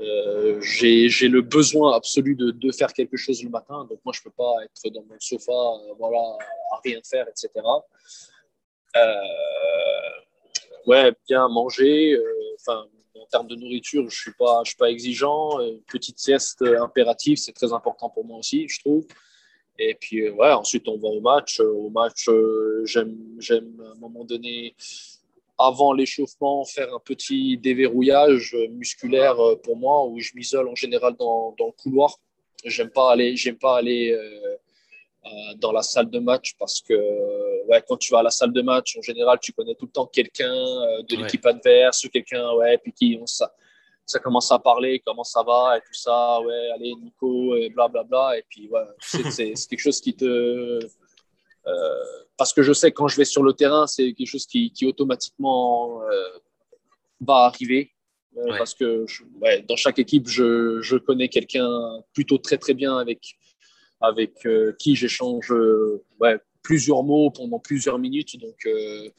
[0.00, 3.84] euh, j'ai le besoin absolu de, de, faire quelque chose le matin.
[3.90, 5.52] Donc, moi, je ne peux pas être dans mon sofa,
[5.98, 6.38] voilà,
[6.72, 7.50] à rien faire, etc.
[10.86, 12.16] ouais, bien manger.
[12.60, 12.97] Enfin, en
[13.28, 14.32] termes de nourriture, je suis,
[14.64, 15.60] suis pas exigeant.
[15.60, 19.06] Une petite sieste impérative, c'est très important pour moi aussi, je trouve.
[19.78, 21.60] Et puis, euh, ouais, ensuite, on va au match.
[21.60, 24.74] Euh, au match, euh, j'aime, à un moment donné,
[25.56, 31.54] avant l'échauffement, faire un petit déverrouillage musculaire pour moi, où je m'isole en général dans,
[31.58, 32.18] dans le couloir.
[32.64, 34.16] J'aime pas aller, pas aller
[35.56, 36.94] dans la salle de match parce que
[37.68, 39.92] ouais, quand tu vas à la salle de match, en général, tu connais tout le
[39.92, 43.52] temps quelqu'un euh, de l'équipe adverse ou quelqu'un, ouais, puis qui on, ça,
[44.06, 48.04] ça commence à parler, comment ça va et tout ça, ouais, allez, Nico, et blablabla.
[48.04, 48.80] Bla, bla, et puis, ouais,
[49.30, 50.24] c'est quelque chose qui te.
[51.66, 52.04] Euh,
[52.38, 54.86] parce que je sais quand je vais sur le terrain, c'est quelque chose qui, qui
[54.86, 56.38] automatiquement euh,
[57.20, 57.92] va arriver.
[58.56, 59.04] Parce que
[59.40, 61.68] ouais, dans chaque équipe, je, je connais quelqu'un
[62.12, 63.36] plutôt très très bien avec,
[64.00, 64.46] avec
[64.78, 65.50] qui j'échange
[66.20, 68.38] ouais, plusieurs mots pendant plusieurs minutes.
[68.38, 69.10] Donc, euh,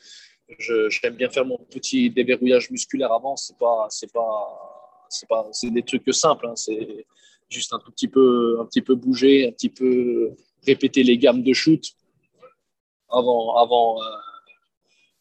[0.58, 3.36] j'aime bien faire mon petit déverrouillage musculaire avant.
[3.36, 6.48] C'est pas, c'est pas, c'est pas, c'est des trucs simples.
[6.48, 6.56] Hein.
[6.56, 7.06] C'est
[7.50, 10.32] juste un tout petit peu, un petit peu bouger, un petit peu
[10.66, 11.84] répéter les gammes de shoot
[13.12, 14.06] avant, avant, euh,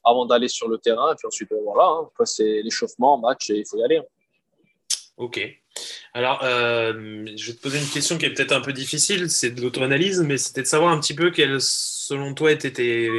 [0.05, 1.13] avant d'aller sur le terrain.
[1.13, 2.25] Et puis ensuite, euh, voilà, hein.
[2.25, 3.99] c'est l'échauffement, match, et il faut y aller.
[3.99, 4.05] Hein.
[5.17, 5.41] Ok.
[6.14, 9.51] Alors, euh, je vais te poser une question qui est peut-être un peu difficile, c'est
[9.51, 13.11] de l'auto-analyse, mais c'était de savoir un petit peu quelles, selon toi, étaient tes,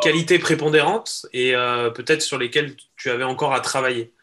[0.00, 4.14] qualités prépondérantes et euh, peut-être sur lesquelles tu avais encore à travailler.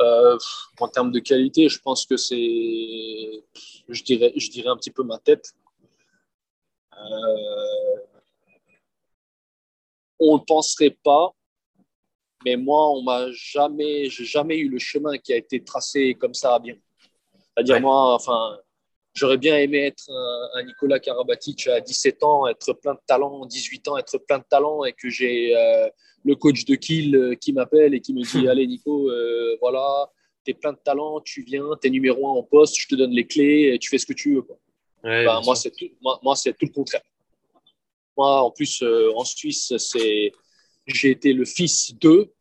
[0.00, 0.38] Euh,
[0.78, 3.44] en termes de qualité, je pense que c'est,
[3.88, 5.54] je dirais, je dirais un petit peu ma tête.
[10.20, 11.34] on ne penserait pas,
[12.44, 16.34] mais moi, on m'a jamais, j'ai jamais eu le chemin qui a été tracé comme
[16.34, 16.76] ça bien.
[17.56, 18.58] C'est-à-dire, moi, enfin,
[19.14, 20.10] j'aurais bien aimé être
[20.54, 24.44] un, Nicolas Karabatic à 17 ans, être plein de talent, 18 ans, être plein de
[24.48, 25.88] talent et que j'ai euh,
[26.24, 30.10] le coach de Kill euh, qui m'appelle et qui me dit Allez, Nico, euh, voilà,
[30.44, 32.94] tu es plein de talent, tu viens, tu es numéro un en poste, je te
[32.94, 34.42] donne les clés, et tu fais ce que tu veux.
[34.42, 34.58] Quoi.
[35.02, 37.02] Ben, moi, c'est tout, moi, moi c'est tout le contraire.
[38.16, 38.82] Moi, en plus,
[39.14, 40.32] en Suisse, c'est
[40.86, 42.32] j'ai été le fils d'eux,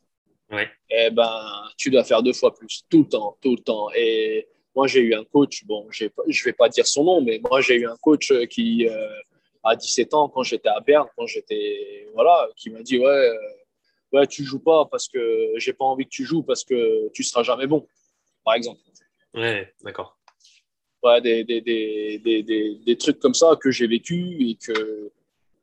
[0.51, 0.69] ouais.
[0.89, 3.89] eh ben, tu dois faire deux fois plus, tout le temps, tout le temps.
[3.95, 7.39] Et moi, j'ai eu un coach, bon, je ne vais pas dire son nom, mais
[7.49, 9.07] moi, j'ai eu un coach qui, euh,
[9.63, 13.37] à 17 ans, quand j'étais à Berne, quand j'étais, voilà, qui m'a dit, ouais, euh,
[14.11, 17.23] ouais, tu joues pas parce que j'ai pas envie que tu joues parce que tu
[17.23, 17.87] seras jamais bon,
[18.43, 18.79] par exemple.
[19.33, 20.17] Ouais, d'accord.
[21.01, 25.11] Ouais, des, des, des, des, des trucs comme ça que j'ai vécu et que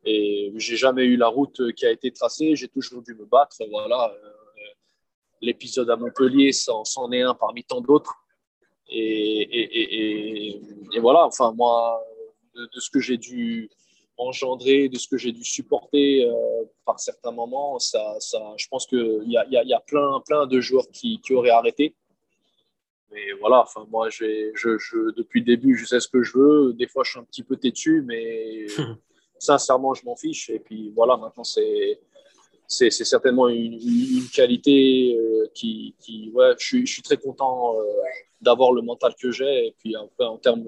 [0.03, 2.55] et j'ai jamais eu la route qui a été tracée.
[2.55, 3.57] J'ai toujours dû me battre.
[3.69, 4.11] Voilà.
[4.11, 4.29] Euh,
[5.41, 8.15] l'épisode à Montpellier, c'en est un parmi tant d'autres.
[8.89, 10.61] Et, et,
[10.93, 11.25] et, voilà.
[11.25, 12.03] Enfin, moi,
[12.55, 13.69] de, ce que j'ai dû
[14.17, 18.85] engendrer, de ce que j'ai dû supporter euh, par certains moments, ça, ça, je pense
[18.85, 21.95] qu'il y a, y, y a, plein, plein de joueurs qui, qui auraient arrêté.
[23.11, 26.73] Mais voilà, enfin, moi, je, je, depuis le début, je sais ce que je veux.
[26.73, 28.65] Des fois, je suis un petit peu têtu, mais
[29.41, 30.49] sincèrement, je m'en fiche.
[30.49, 31.99] Et puis voilà, maintenant, c'est,
[32.67, 33.79] c'est, certainement une,
[34.33, 35.95] qualité euh, qui,
[36.33, 37.83] ouais, je suis, très content euh,
[38.39, 39.67] d'avoir le mental que j'ai.
[39.67, 40.65] Et puis après, en termes,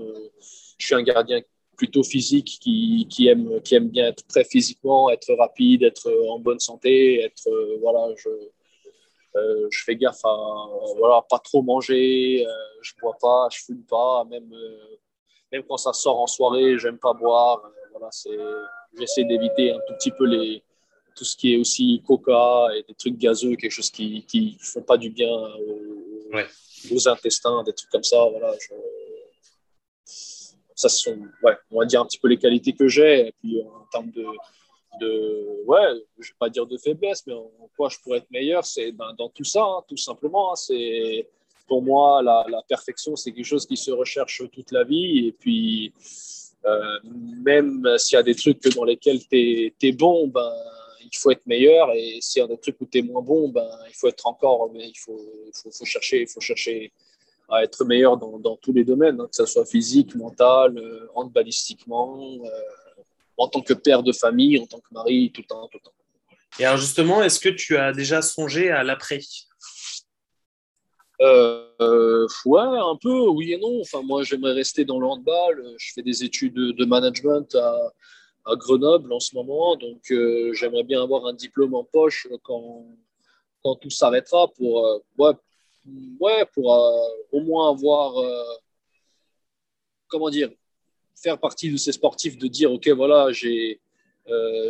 [0.77, 1.41] je suis un gardien
[1.77, 6.39] plutôt physique qui, qui, aime, qui aime bien être très physiquement, être rapide, être en
[6.39, 8.29] bonne santé, être, euh, voilà, je,
[9.71, 10.35] je fais gaffe à
[10.97, 12.45] voilà, pas trop manger,
[12.81, 14.53] je bois pas, je fume pas, même,
[15.53, 17.61] même quand ça sort en soirée, j'aime pas boire.
[17.91, 18.37] Voilà, c'est,
[18.97, 20.63] j'essaie d'éviter un tout petit peu les,
[21.15, 24.81] tout ce qui est aussi coca et des trucs gazeux, quelque chose qui ne font
[24.81, 25.31] pas du bien
[26.91, 28.17] aux, intestins, des trucs comme ça.
[28.31, 28.53] Voilà,
[30.75, 33.27] ça sont, ouais, on va dire un petit peu les qualités que j'ai.
[33.27, 34.25] Et puis en termes de,
[34.99, 38.65] de ouais, je vais pas dire de faiblesse, mais en, quoi je pourrais être meilleur,
[38.65, 40.51] c'est ben, dans tout ça, hein, tout simplement.
[40.51, 40.55] Hein.
[40.55, 41.29] c'est
[41.67, 45.27] pour moi la, perfection, c'est quelque chose qui se recherche toute la vie.
[45.27, 45.93] Et puis
[46.65, 46.99] euh,
[47.43, 50.53] même s'il y a des trucs dans lesquels tu es, bon, ben,
[51.01, 51.91] il faut être meilleur.
[51.93, 54.25] Et s'il y a des trucs où tu es moins bon, ben, il faut être
[54.25, 55.19] encore, mais il faut,
[55.85, 56.91] chercher, il faut chercher
[57.49, 61.07] à être meilleur dans, dans tous les domaines, hein, que ce soit physique, mental, euh,
[61.13, 62.49] handballistiquement, euh,
[63.37, 65.85] en tant que père de famille, en tant que mari, tout le temps, tout le
[65.85, 65.93] temps.
[66.59, 69.19] Et alors justement, est-ce que tu as déjà songé à l'après?
[71.21, 73.81] Euh, ouais, un peu, oui et non.
[73.81, 75.63] Enfin, moi, j'aimerais rester dans le handball.
[75.77, 81.01] Je fais des études de management à, Grenoble en ce moment, donc euh, j'aimerais bien
[81.01, 82.85] avoir un diplôme en poche quand,
[83.63, 84.99] quand tout s'arrêtera pour, euh,
[86.19, 88.15] ouais, pour euh, au moins avoir,
[90.07, 90.49] comment dire,
[91.15, 93.79] faire partie de ces sportifs, de dire, OK, voilà, j'ai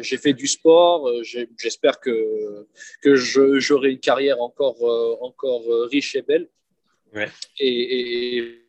[0.01, 2.67] j'ai fait du sport, j'espère que,
[3.01, 4.81] que j'aurai une carrière encore,
[5.21, 6.49] encore riche et belle.
[7.13, 7.29] Ouais.
[7.59, 8.63] Et, et,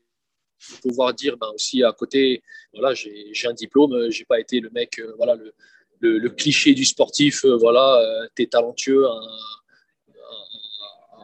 [0.82, 2.42] pouvoir dire ben, aussi à côté,
[2.72, 5.54] voilà, j'ai un diplôme, j'ai pas été le mec, euh, voilà, le,
[6.00, 9.20] le, cliché du sportif, euh, voilà, euh, tu es talentueux à,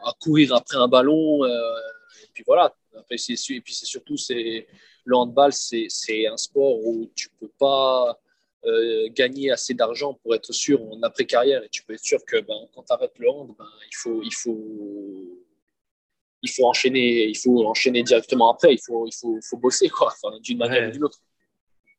[0.05, 2.73] à, courir après un ballon, et puis voilà.
[2.97, 8.19] Après, et puis c'est surtout, le handball, c'est un sport où tu peux pas
[9.15, 12.67] gagner assez d'argent pour être sûr en après-carrière, et tu peux être sûr que ben,
[12.73, 15.41] quand tu arrêtes le hand, ben, il faut, il faut
[16.41, 18.73] il faut enchaîner, il faut enchaîner directement après.
[18.73, 21.19] Il faut, il faut, faut bosser quoi, d'une manière ou d'une autre.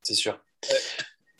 [0.02, 0.38] C'est sûr.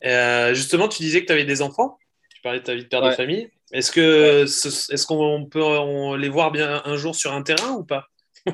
[0.04, 1.98] Euh, justement, tu disais que tu avais des enfants.
[2.34, 3.50] Tu parlais de ta vie de père de famille.
[3.72, 8.06] Est-ce que est-ce qu'on peut les voir bien un jour sur un terrain ou pas?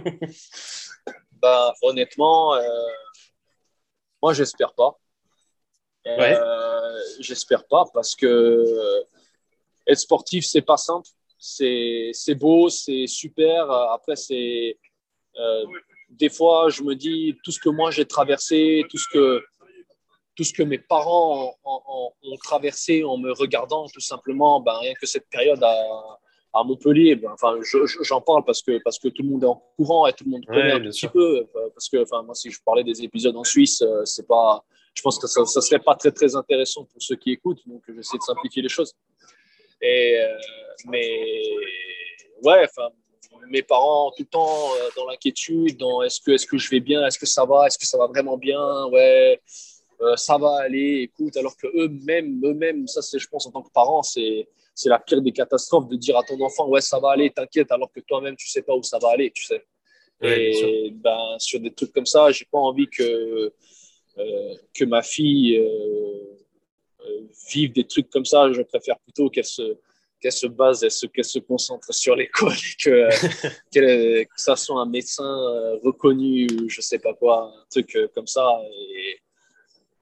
[1.41, 2.69] Ben, honnêtement, euh,
[4.21, 4.99] moi j'espère pas.
[6.09, 8.65] Euh, j'espère pas parce que
[9.87, 13.71] être sportif c'est pas simple c'est beau, c'est super.
[13.71, 14.77] Après, c'est
[15.39, 15.65] euh,
[16.11, 19.45] des fois, je me dis tout ce que moi j'ai traversé, tout ce que
[20.35, 22.13] tout ce que mes parents ont,
[22.45, 26.19] traversé en me regardant, tout simplement, ben, rien que cette période à,
[26.55, 27.59] à Montpellier, ben, enfin,
[28.03, 30.31] j'en parle parce que, parce que tout le monde est en courant et tout le
[30.31, 31.45] monde connaît un petit peu.
[31.75, 35.03] Parce que enfin, moi, si je parlais des épisodes en Suisse, euh, c'est pas, je
[35.03, 37.61] pense que ça ne serait pas très, très intéressant pour ceux qui écoutent.
[37.67, 38.95] Donc, j'essaie de simplifier les choses.
[39.81, 40.37] Et, euh,
[40.87, 41.43] mais
[42.43, 42.89] ouais, enfin,
[43.49, 46.81] mes parents tout le temps euh, dans l'inquiétude, dans est-ce que, est que je vais
[46.81, 49.41] bien, est-ce que ça va, est-ce que ça va vraiment bien, ouais,
[50.01, 53.63] euh, ça va aller, écoute, alors que eux-mêmes, eux-mêmes, ça c'est, je pense, en tant
[53.63, 56.99] que parent, c'est, c'est la pire des catastrophes de dire à ton enfant, ouais, ça
[56.99, 59.65] va aller, t'inquiète, alors que toi-même, tu sais pas où ça va aller, tu sais.
[60.23, 63.53] et ben, sur des trucs comme ça, j'ai pas envie que,
[64.75, 65.61] que ma fille
[67.53, 68.53] vivre des trucs comme ça.
[68.53, 69.77] Je préfère plutôt qu'elle se,
[70.21, 73.09] qu'elle se base, qu'elle se, concentre sur l'école que,
[73.75, 78.09] que, ça soit un médecin euh, reconnu ou je sais pas quoi, un truc euh,
[78.15, 78.47] comme ça.
[78.73, 79.21] Et,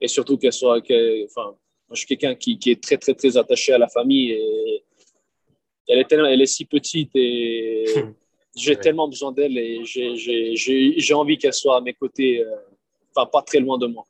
[0.01, 0.77] et surtout qu'elle soit.
[0.79, 1.55] enfin,
[1.87, 4.83] moi, je suis quelqu'un qui, qui, est très, très, très attaché à la famille et
[5.87, 7.85] elle est, tellement, elle est si petite et
[8.57, 12.55] j'ai tellement besoin d'elle et j'ai envie qu'elle soit à mes côtés, euh,
[13.17, 14.05] enfin, pas très loin de moi.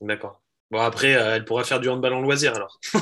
[0.00, 0.40] D'accord.
[0.70, 2.80] Bon, après, euh, elle pourra faire du handball en loisir alors.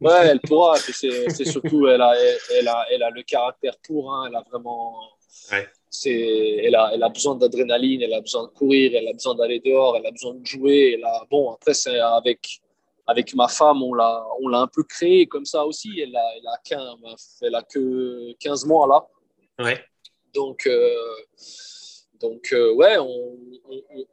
[0.00, 0.76] ouais, elle pourra.
[0.76, 2.14] C'est surtout, elle a,
[2.58, 4.14] elle, a, elle a le caractère pour.
[4.14, 4.96] Hein, elle a vraiment.
[5.52, 5.68] Ouais.
[6.06, 9.60] Elle a, elle a besoin d'adrénaline, elle a besoin de courir, elle a besoin d'aller
[9.60, 10.94] dehors, elle a besoin de jouer.
[10.94, 12.60] Elle a, bon, après, c'est avec,
[13.06, 16.00] avec ma femme, on l'a un peu créé comme ça aussi.
[16.00, 19.06] Elle a, elle a, 15, elle a que 15 mois là.
[19.62, 19.84] Ouais.
[20.32, 20.66] Donc.
[20.66, 20.94] Euh,
[22.20, 23.38] donc, euh, ouais, on,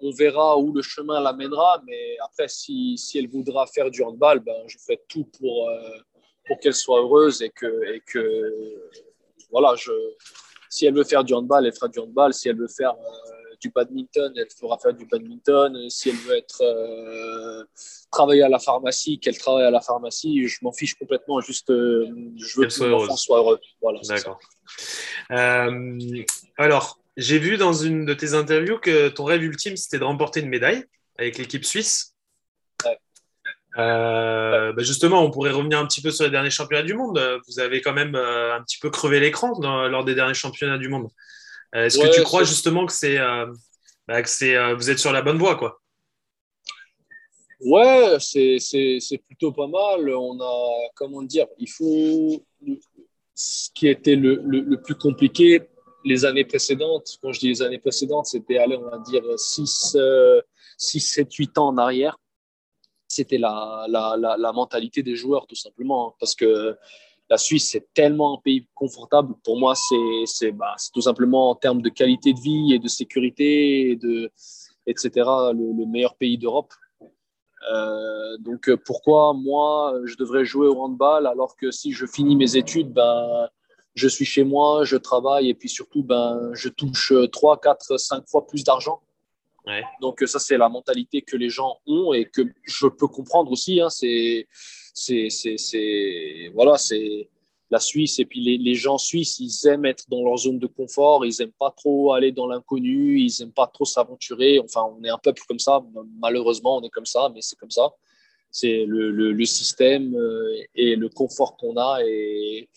[0.01, 1.81] on, verra où le chemin l'amènera.
[1.85, 5.97] Mais après, si, si, elle voudra faire du handball, ben, je fais tout pour, euh,
[6.45, 8.89] pour qu'elle soit heureuse et que, et que
[9.51, 9.91] voilà, je,
[10.69, 12.33] si elle veut faire du handball, elle fera du handball.
[12.33, 15.89] Si elle veut faire euh, du badminton, elle fera faire du badminton.
[15.89, 17.67] Si elle veut être
[18.09, 21.41] travailler à la pharmacie, qu'elle travaille à la pharmacie, je m'en fiche complètement.
[21.41, 23.59] Juste, je veux que mon enfant soit heureux.
[23.81, 24.39] Voilà, D'accord.
[26.57, 30.39] alors, j'ai vu dans une de tes interviews que ton rêve ultime, c'était de remporter
[30.39, 30.85] une médaille
[31.17, 32.13] avec l'équipe suisse.
[33.77, 37.19] Euh, bah, justement, on pourrait revenir un petit peu sur les derniers championnats du monde.
[37.47, 40.89] Vous avez quand même euh, un petit peu crevé l'écran lors des derniers championnats du
[40.89, 41.09] monde.
[41.75, 43.17] Euh, est-ce que tu crois justement que c'est,
[44.07, 45.81] bah, que c'est, vous êtes sur la bonne voie, quoi?
[47.59, 50.09] Ouais, c'est plutôt pas mal.
[50.09, 52.43] On a, comment dire, il faut.
[53.39, 55.61] Ce qui était le, le, plus compliqué
[56.05, 59.97] les années précédentes, quand je dis les années précédentes, c'était, aller, on va dire, 6,
[60.77, 62.17] 6 7, 8 ans en arrière.
[63.07, 66.09] C'était la, la, la, mentalité des joueurs, tout simplement.
[66.09, 66.77] Hein, parce que
[67.29, 69.33] la Suisse, c'est tellement un pays confortable.
[69.43, 69.73] Pour moi,
[70.25, 74.31] c'est bah, tout simplement en termes de qualité de vie et de sécurité, de,
[74.85, 75.11] etc.,
[75.53, 76.73] le, meilleur pays d'Europe.
[77.71, 82.55] Euh, donc pourquoi moi, je devrais jouer au handball alors que si je finis mes
[82.55, 83.49] études, ben,
[83.97, 88.27] je suis chez moi, je travaille et puis surtout, ben, je touche 3, 4, 5
[88.27, 89.01] fois plus d'argent.
[90.01, 93.81] Donc ça, c'est la mentalité que les gens ont et que je peux comprendre aussi.
[93.81, 93.89] Hein.
[93.89, 94.47] c'est
[94.93, 97.29] c'est voilà, c'est
[97.69, 100.67] la Suisse et puis les, les, gens suisses, ils aiment être dans leur zone de
[100.67, 104.59] confort, ils aiment pas trop aller dans l'inconnu, ils aiment pas trop s'aventurer.
[104.59, 105.83] Enfin, on est un peuple comme ça.
[106.19, 107.91] Malheureusement, on est comme ça, mais c'est comme ça.
[108.51, 112.69] C'est le, le, système euh, et le confort qu'on a et,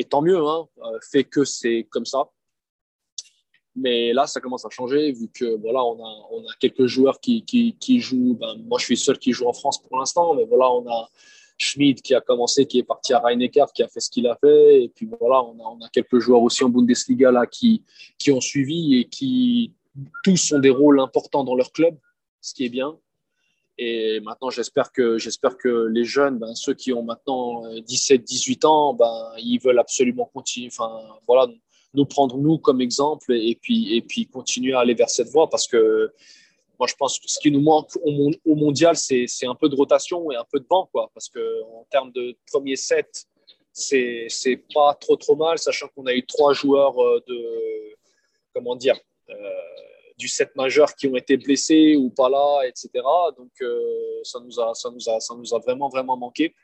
[0.00, 2.30] et, tant mieux, hein, euh, fait que c'est comme ça.
[3.76, 8.36] Mais là, ça commence à changer vu que voilà, on a, quelques joueurs qui, jouent.
[8.38, 11.08] Ben, moi, je suis seul qui joue en France pour l'instant, mais voilà, on a
[11.56, 14.36] Schmid qui a commencé, qui est parti à rhein qui a fait ce qu'il a
[14.36, 14.84] fait.
[14.84, 17.84] Et puis voilà, on a, on a, quelques joueurs aussi en Bundesliga là, qui,
[18.18, 19.72] qui ont suivi et qui
[20.24, 21.96] tous ont des rôles importants dans leur club,
[22.40, 22.98] ce qui est bien.
[23.82, 28.66] Et maintenant, j'espère que, j'espère que les jeunes, ben, ceux qui ont maintenant 17, 18
[28.66, 31.50] ans, ben, ils veulent absolument continuer, enfin, voilà,
[31.94, 35.48] nous prendre nous comme exemple et puis, et puis continuer à aller vers cette voie
[35.48, 36.12] parce que
[36.78, 40.30] moi, je pense que ce qui nous manque au, mondial, c'est un peu de rotation
[40.30, 41.10] et un peu de banc, quoi.
[41.14, 43.26] Parce qu'en termes de premier set,
[43.72, 44.28] c'est
[44.74, 47.96] pas trop trop mal, sachant qu'on a eu trois joueurs euh, de
[48.54, 48.98] comment dire
[49.30, 49.34] euh,
[50.20, 52.90] du set majeur qui ont été blessés ou pas là, etc.
[53.36, 56.54] Donc euh, ça nous a ça nous a ça nous a vraiment vraiment manqué.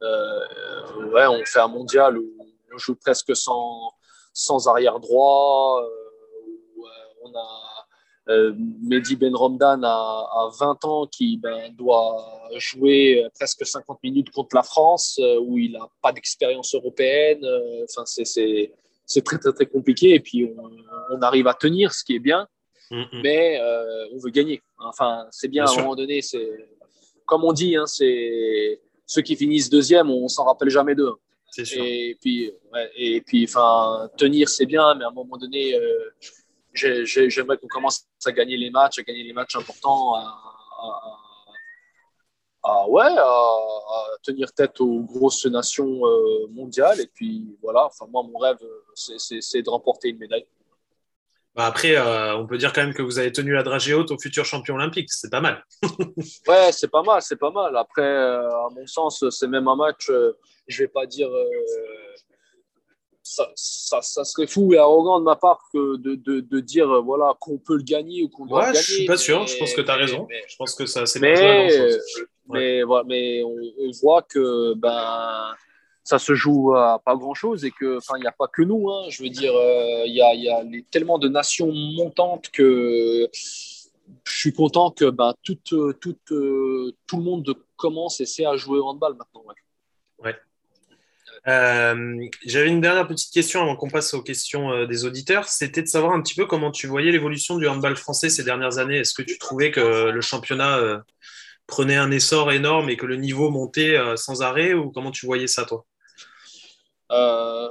[0.00, 2.28] ouais, on fait un mondial où
[2.72, 3.92] on joue presque sans
[4.32, 5.82] sans arrière droit.
[7.24, 7.76] on a
[8.28, 14.56] euh, Mehdi Ben Romdan a, 20 ans qui ben, doit jouer presque 50 minutes contre
[14.56, 17.44] la France, euh, où il n'a pas d'expérience européenne.
[17.44, 18.72] Euh, enfin, c'est
[19.06, 20.14] très, très, très compliqué.
[20.14, 20.50] Et puis,
[21.10, 22.46] on, arrive à tenir, ce qui est bien,
[22.90, 23.22] mm-hmm.
[23.22, 23.60] mais
[24.12, 24.62] on veut gagner.
[24.78, 26.22] Enfin, c'est bien, à un moment donné.
[26.22, 26.68] C'est
[27.24, 31.14] Comme on dit, hein, c'est ceux qui finissent deuxième, on s'en rappelle jamais d'eux.
[31.58, 32.52] Et puis,
[32.96, 35.74] et puis enfin, tenir, c'est bien, mais à un moment donné,
[36.74, 40.56] j'aimerais qu'on commence à gagner les matchs, à gagner les matchs importants, à,
[42.88, 43.56] ouais, à,
[44.22, 47.00] tenir tête aux grosses nations euh, mondiales.
[47.00, 48.58] Et puis voilà, enfin, moi, mon rêve,
[48.94, 50.46] c'est de remporter une médaille.
[51.54, 54.10] Bah, après, euh, on peut dire quand même que vous avez tenu la dragée haute
[54.10, 55.10] au futur champion olympique.
[55.10, 55.64] C'est pas mal.
[56.48, 57.76] ouais, c'est pas mal, c'est pas mal.
[57.76, 60.10] Après, euh, à mon sens, c'est même un match,
[60.66, 61.30] je vais pas dire
[63.26, 67.00] ça, ça, serait fou et arrogant de ma part que de, de, de dire euh,
[67.00, 68.84] voilà, qu'on peut le gagner ou qu'on doit ouais, le gagner.
[68.84, 70.28] Je suis pas sûr, je pense que tu as raison.
[70.30, 71.68] je pense que ça, c'est mais,
[72.48, 75.54] mais, voilà, mais on, voit que ben,
[76.06, 78.88] ça se joue à pas grand-chose et que il n'y a pas que nous.
[78.90, 83.28] Hein, je veux dire, euh, il y a, y a tellement de nations montantes que
[83.32, 88.56] je suis content que ben, tout, tout, euh, tout le monde commence et sait à
[88.56, 89.44] jouer au handball maintenant.
[90.20, 90.36] ouais.
[91.48, 95.48] Euh, j'avais une dernière petite question avant qu'on passe aux questions des auditeurs.
[95.48, 98.78] C'était de savoir un petit peu comment tu voyais l'évolution du handball français ces dernières
[98.78, 98.98] années.
[98.98, 101.04] Est-ce que tu trouvais que le championnat
[101.66, 105.46] prenait un essor énorme et que le niveau montait sans arrêt ou comment tu voyais
[105.46, 105.84] ça, toi?
[107.08, 107.70] Ben,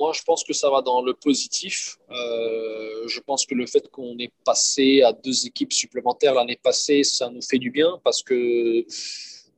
[0.00, 1.96] moi, je pense que ça va dans le positif.
[2.10, 7.30] je pense que le fait qu'on ait passé à deux équipes supplémentaires l'année passée, ça
[7.30, 8.84] nous fait du bien parce que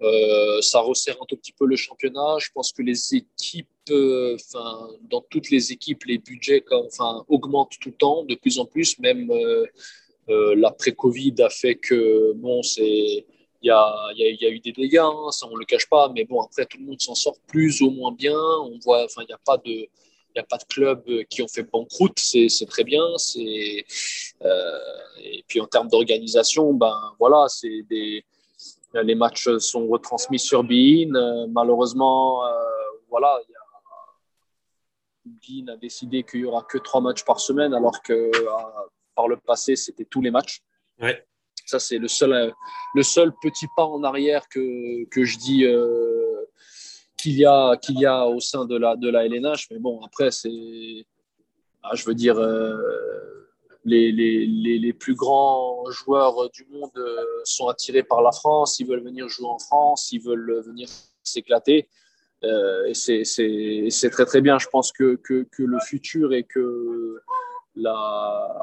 [0.02, 2.36] euh, ça resserre un tout petit peu le championnat.
[2.38, 4.36] Je pense que les équipes, euh,
[5.02, 6.64] dans toutes les équipes, les budgets
[7.28, 8.98] augmentent tout le temps, de plus en plus.
[8.98, 9.64] Même euh,
[10.28, 13.26] l'après-Covid a fait que, bon, c'est.
[13.62, 16.12] Il y a, y, y a, eu des dégâts, hein, ça on le cache pas,
[16.14, 18.38] mais bon, après tout le monde s'en sort plus ou moins bien.
[18.38, 19.88] On voit, enfin, il n'y a pas de, il
[20.36, 23.02] n'y a pas de clubs qui ont fait banqueroute, c'est très bien.
[23.16, 23.84] C'est
[24.44, 24.78] euh,
[25.24, 28.24] et puis en termes d'organisation, ben voilà, c'est des
[29.02, 31.14] les matchs sont retransmis sur Bein.
[31.14, 32.50] Euh, malheureusement, euh,
[33.08, 33.38] voilà,
[35.24, 38.30] Bein a décidé qu'il n'y aura que trois matchs par semaine, alors que euh,
[39.16, 40.60] par le passé, c'était tous les matchs.
[41.64, 42.54] Ça, c'est le seul,
[42.94, 45.66] le seul petit pas en arrière que, que je dis
[47.16, 49.68] qu'il y, a, qu'il y a au sein de la, de la LNH.
[49.72, 51.06] Mais bon, après, c'est.
[51.82, 52.36] Ah, je veux dire
[53.86, 54.46] les, les,
[54.78, 56.90] les, plus grands joueurs du monde
[57.44, 60.88] sont attirés par la France, ils veulent venir jouer en France, ils veulent venir
[61.22, 61.88] s'éclater.
[62.42, 64.58] et c'est très très bien.
[64.58, 67.20] Je pense que, que, que, le futur et que
[67.76, 68.58] la,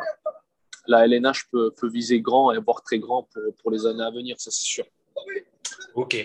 [0.88, 4.11] la LNH peut, peut, viser grand et voire très grand pour, pour les années à
[4.11, 4.86] venir, ça c'est sûr.
[5.95, 6.15] Ok.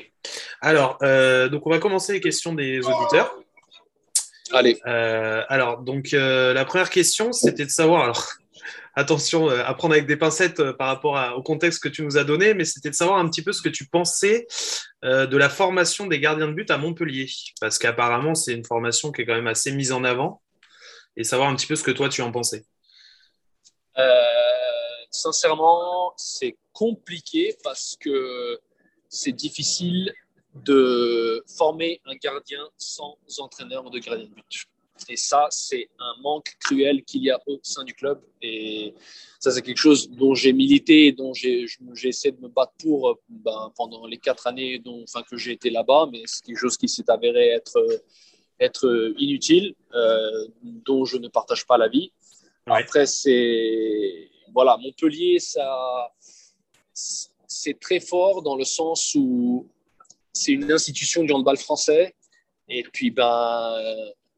[0.60, 3.34] Alors, euh, donc on va commencer les questions des auditeurs.
[4.52, 4.80] Allez.
[4.86, 8.04] Euh, alors, donc euh, la première question, c'était de savoir.
[8.04, 8.32] Alors,
[8.94, 12.54] attention, à prendre avec des pincettes par rapport au contexte que tu nous as donné,
[12.54, 14.48] mais c'était de savoir un petit peu ce que tu pensais
[15.04, 17.28] de la formation des gardiens de but à Montpellier,
[17.60, 20.42] parce qu'apparemment c'est une formation qui est quand même assez mise en avant,
[21.16, 22.64] et savoir un petit peu ce que toi tu en pensais.
[25.10, 28.58] Sincèrement, c'est compliqué parce que
[29.08, 30.12] c'est difficile
[30.54, 34.66] de former un gardien sans entraîneur de gardien de but.
[35.08, 38.20] Et ça, c'est un manque cruel qu'il y a au sein du club.
[38.42, 38.94] Et
[39.38, 41.66] ça, c'est quelque chose dont j'ai milité et dont j'ai
[42.02, 45.70] essayé de me battre pour ben, pendant les quatre années dont, enfin, que j'ai été
[45.70, 46.08] là-bas.
[46.10, 47.78] Mais c'est quelque chose qui s'est avéré être,
[48.58, 52.12] être inutile, euh, dont je ne partage pas l'avis.
[52.66, 54.28] Après, c'est.
[54.54, 56.12] Voilà, Montpellier, ça
[56.92, 59.68] c'est très fort dans le sens où
[60.32, 62.14] c'est une institution du handball français.
[62.68, 63.74] Et puis, ben,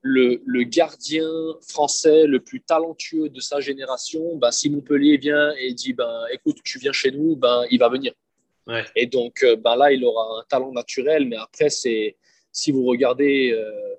[0.02, 1.28] le, le, gardien
[1.68, 6.58] français le plus talentueux de sa génération, ben, si Montpellier vient et dit ben, écoute,
[6.64, 8.12] tu viens chez nous, ben, il va venir.
[8.94, 11.26] Et donc, euh, ben, là, il aura un talent naturel.
[11.26, 12.16] Mais après, c'est
[12.52, 13.94] si vous regardez euh,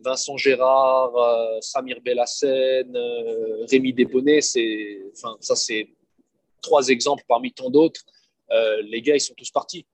[0.00, 2.96] Vincent Gérard, euh, Samir Bellassène,
[3.70, 4.40] Rémi Desbonnets,
[5.12, 5.88] enfin, ça, c'est
[6.62, 8.04] trois exemples parmi tant d'autres
[8.52, 9.86] euh, les gars, ils sont tous partis.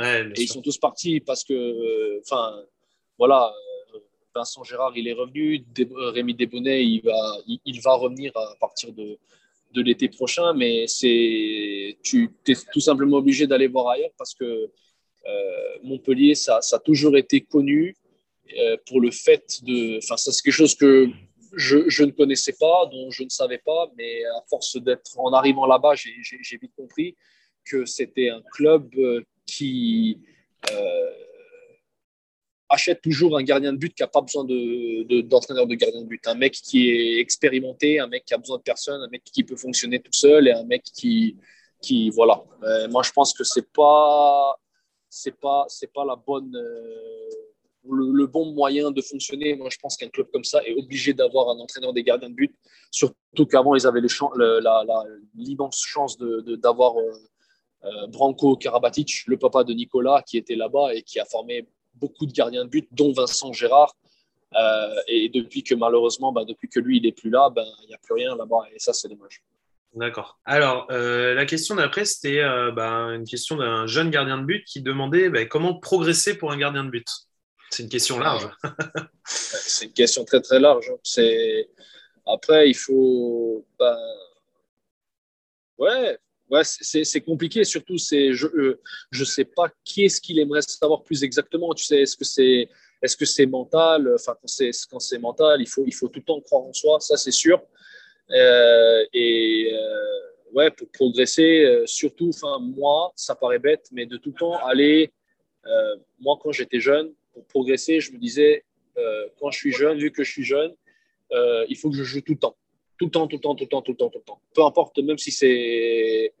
[0.00, 2.62] et ils sont tous partis parce que, euh, enfin,
[3.18, 3.52] voilà,
[3.94, 3.98] euh,
[4.34, 5.64] Vincent Gérard, il est revenu.
[5.94, 9.18] Rémi Desbonnets, il va, il, va revenir à partir de,
[9.72, 14.70] de l'été prochain, mais c'est, tu es tout simplement obligé d'aller voir ailleurs parce que
[15.82, 17.96] Montpellier, ça, ça, a toujours été connu
[18.86, 19.98] pour le fait de.
[19.98, 21.10] Enfin, ça, c'est quelque chose que
[21.56, 25.32] je, je, ne connaissais pas, dont je ne savais pas, mais à force d'être en
[25.32, 27.16] arrivant là-bas, j'ai vite compris
[27.64, 30.20] que c'était un club euh, qui
[30.70, 31.10] euh,
[32.68, 36.06] achète toujours un gardien de but qui n'a pas besoin d'entraîneur de, de, gardien de
[36.06, 36.26] but.
[36.26, 39.44] Un mec qui est expérimenté, un mec qui a besoin de personne, un mec qui
[39.44, 41.36] peut fonctionner tout seul et un mec qui,
[41.80, 42.42] qui voilà.
[42.62, 44.56] Euh, moi, je pense que pas,
[45.08, 46.56] c'est pas, c'est pas la bonne,
[47.90, 49.54] le, bon moyen de fonctionner.
[49.56, 52.34] Moi, je pense qu'un club comme ça est obligé d'avoir un entraîneur des gardiens de
[52.34, 52.54] but.
[52.90, 54.00] Surtout qu'avant, ils avaient
[55.34, 56.94] l'immense chance d'avoir
[57.84, 62.26] euh, Branko Karabatic, le papa de Nicolas, qui était là-bas et qui a formé beaucoup
[62.26, 63.94] de gardiens de but, dont Vincent Gérard.
[64.54, 67.88] Euh, et depuis que malheureusement, bah, depuis que lui, il n'est plus là, ben, il
[67.88, 68.64] n'y a plus rien là-bas.
[68.74, 69.42] Et ça, c'est dommage.
[69.94, 70.38] D'accord.
[70.44, 72.42] Alors, euh, la question d'après, c'était
[72.74, 76.58] bah, une question d'un jeune gardien de but qui demandait bah, comment progresser pour un
[76.58, 77.06] gardien de but?
[77.70, 78.48] C'est une question large.
[79.24, 80.92] c'est une question très très large.
[81.02, 81.68] C'est
[82.26, 83.64] après, il faut.
[83.78, 83.98] Ben...
[85.78, 86.18] Ouais,
[86.50, 87.64] ouais, c'est compliqué.
[87.64, 91.74] Surtout, c'est je ne sais pas qui est-ce qu'il aimerait savoir plus exactement.
[91.74, 92.68] Tu sais, est-ce que c'est
[93.02, 94.36] est-ce que c'est mental Enfin,
[94.90, 96.98] quand c'est mental, il faut il faut tout le temps croire en soi.
[97.00, 97.62] Ça, c'est sûr.
[98.30, 104.16] Euh, et euh, ouais, pour progresser, euh, surtout, enfin moi, ça paraît bête, mais de
[104.16, 105.12] tout le temps aller.
[106.20, 107.12] moi, quand j'étais jeune,
[107.48, 108.64] progresser, je me disais,
[109.38, 110.74] quand je suis jeune, vu que je suis jeune,
[111.32, 112.56] il faut que je joue tout le temps
[112.98, 114.40] tout le temps, tout le temps, tout le temps, tout le temps, tout le temps.
[114.54, 116.32] Peu importe, même si c'est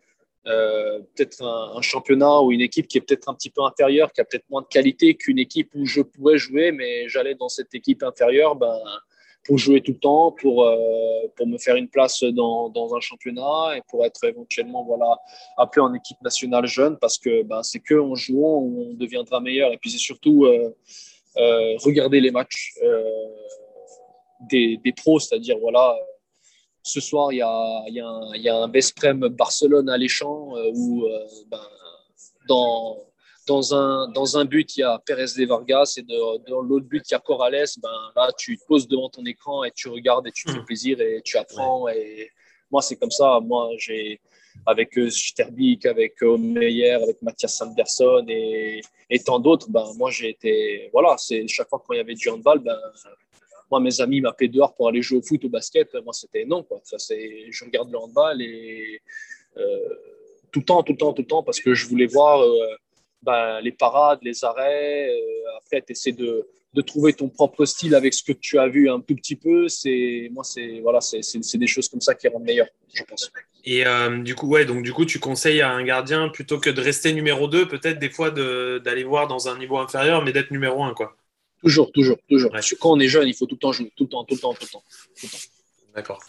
[0.46, 4.20] euh, peut-être un, championnat ou une équipe qui est peut-être un petit peu inférieure, qui
[4.20, 7.74] a peut-être moins de qualité qu'une équipe où je pourrais jouer, mais j'allais dans cette
[7.74, 8.78] équipe inférieure ben,
[9.46, 10.76] pour jouer tout le temps, pour, euh,
[11.36, 15.18] pour me faire une place dans, dans, un championnat et pour être éventuellement voilà,
[15.56, 19.72] appelé en équipe nationale jeune, parce que ben, c'est qu'en jouant où on deviendra meilleur.
[19.72, 20.70] Et puis c'est surtout euh,
[21.84, 22.74] regarder les matchs
[24.50, 25.96] des, des pros, c'est-à-dire voilà
[26.86, 31.26] ce soir, il y a, y y a un Vesprem Barcelone alléchant euh, où euh,
[31.48, 31.60] ben,
[32.48, 33.05] dans,
[33.46, 37.02] dans, un, dans un but, il y a Pérez de Vargas et dans l'autre but,
[37.08, 37.66] il y a Corrales.
[37.82, 40.58] Ben, là, tu te poses devant ton écran et tu regardes et tu te fais
[40.58, 40.64] hmm.
[40.64, 41.88] plaisir et tu apprends.
[41.88, 42.30] Et
[42.70, 43.40] moi, c'est comme ça.
[43.40, 44.20] Moi, j'ai
[44.64, 48.80] avec Sterbeek, avec Meyer, avec Mathias Sanderson et,
[49.10, 50.88] et tant d'autres, ben, moi j'ai été.
[50.92, 52.78] Voilà, c'est chaque fois quand il y avait du handball, ben,
[53.70, 55.92] moi, mes amis m'appelaient dehors pour aller jouer au foot, au basket.
[56.04, 56.62] Moi, c'était non.
[56.62, 56.80] Quoi.
[56.84, 59.00] Ça, c'est, je regarde le handball et
[59.56, 59.88] euh,
[60.52, 62.76] tout le temps, tout le temps, tout le temps, parce que je voulais voir euh,
[63.26, 65.10] ben, les parades, les arrêts.
[65.10, 66.46] Euh, après, tu essaies de,
[66.76, 69.66] de trouver ton propre style avec ce que tu as vu un tout petit peu,
[69.66, 73.32] c'est moi c'est voilà c'est des choses comme ça qui rendent meilleur, je pense.
[73.64, 76.68] Et euh, du coup ouais donc du coup tu conseilles à un gardien plutôt que
[76.68, 80.50] de rester numéro 2, peut-être des fois d'aller voir dans un niveau inférieur, mais d'être
[80.50, 81.16] numéro 1 quoi.
[81.62, 82.52] Toujours, toujours, toujours.
[82.78, 84.40] Quand on est jeune, il faut tout le temps jouer, tout le temps, tout le
[84.40, 84.84] temps, tout le temps.
[85.96, 86.22] D'accord.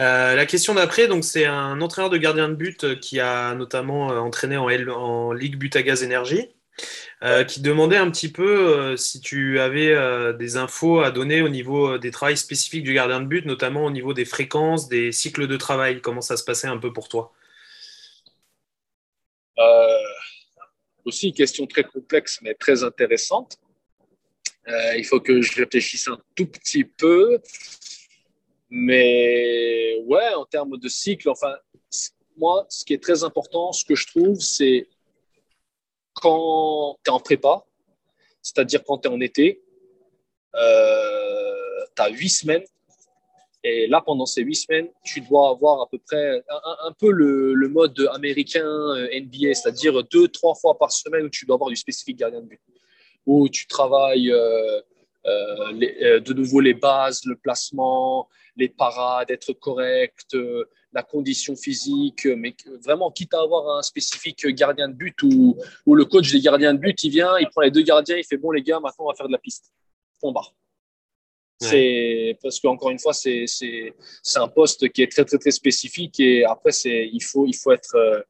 [0.00, 4.10] Euh, la question d'après, donc c'est un entraîneur de gardien de but qui a notamment
[4.10, 6.48] euh, entraîné en, Ligue But à Gaz Énergie.
[7.24, 11.42] Euh, qui demandait un petit peu euh, si tu avais euh, des infos à donner
[11.42, 15.10] au niveau des travails spécifiques du gardien de but, notamment au niveau des fréquences, des
[15.10, 16.00] cycles de travail.
[16.00, 17.32] Comment ça se passait un peu pour toi?
[21.04, 23.58] Aussi, question très complexe, mais très intéressante.
[24.68, 27.40] il faut que je réfléchisse un tout petit peu.
[28.70, 31.54] Mais ouais, en termes de cycle, enfin,
[32.36, 34.88] moi, ce qui est très important, ce que je trouve, c'est
[36.14, 37.64] quand tu es en prépa,
[38.42, 39.62] c'est-à-dire quand tu es en été,
[40.54, 42.64] euh, tu as huit semaines.
[43.64, 46.42] Et là, pendant ces huit semaines, tu dois avoir à peu près
[46.84, 51.44] un, peu le, mode américain euh, NBA, c'est-à-dire deux, trois fois par semaine où tu
[51.44, 52.60] dois avoir du spécifique gardien de but,
[53.26, 54.80] où tu travailles euh,
[55.24, 60.36] de nouveau les bases, le placement, les parades, être correct,
[60.92, 65.56] la condition physique, mais vraiment, quitte à avoir un spécifique gardien de but ou,
[65.86, 68.36] le coach des gardiens de but, il vient, il prend les deux gardiens, il fait
[68.36, 69.72] bon, les gars, maintenant on va faire de la piste.
[70.22, 70.54] On barre.
[71.60, 73.46] C'est parce qu'encore une fois, c'est
[74.36, 77.96] un poste qui est très, très, très spécifique et après, il faut, il, faut être,
[77.96, 78.20] euh,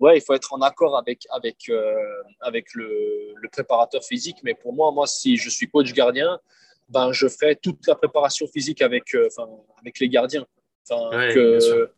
[0.00, 4.38] ouais, il faut être en accord avec, avec, euh, avec le, le, préparateur physique.
[4.42, 6.38] Mais pour moi, moi, si je suis coach gardien,
[6.88, 9.28] ben, je fais toute la préparation physique avec, euh,
[9.80, 10.46] avec les gardiens.
[10.88, 11.90] Que,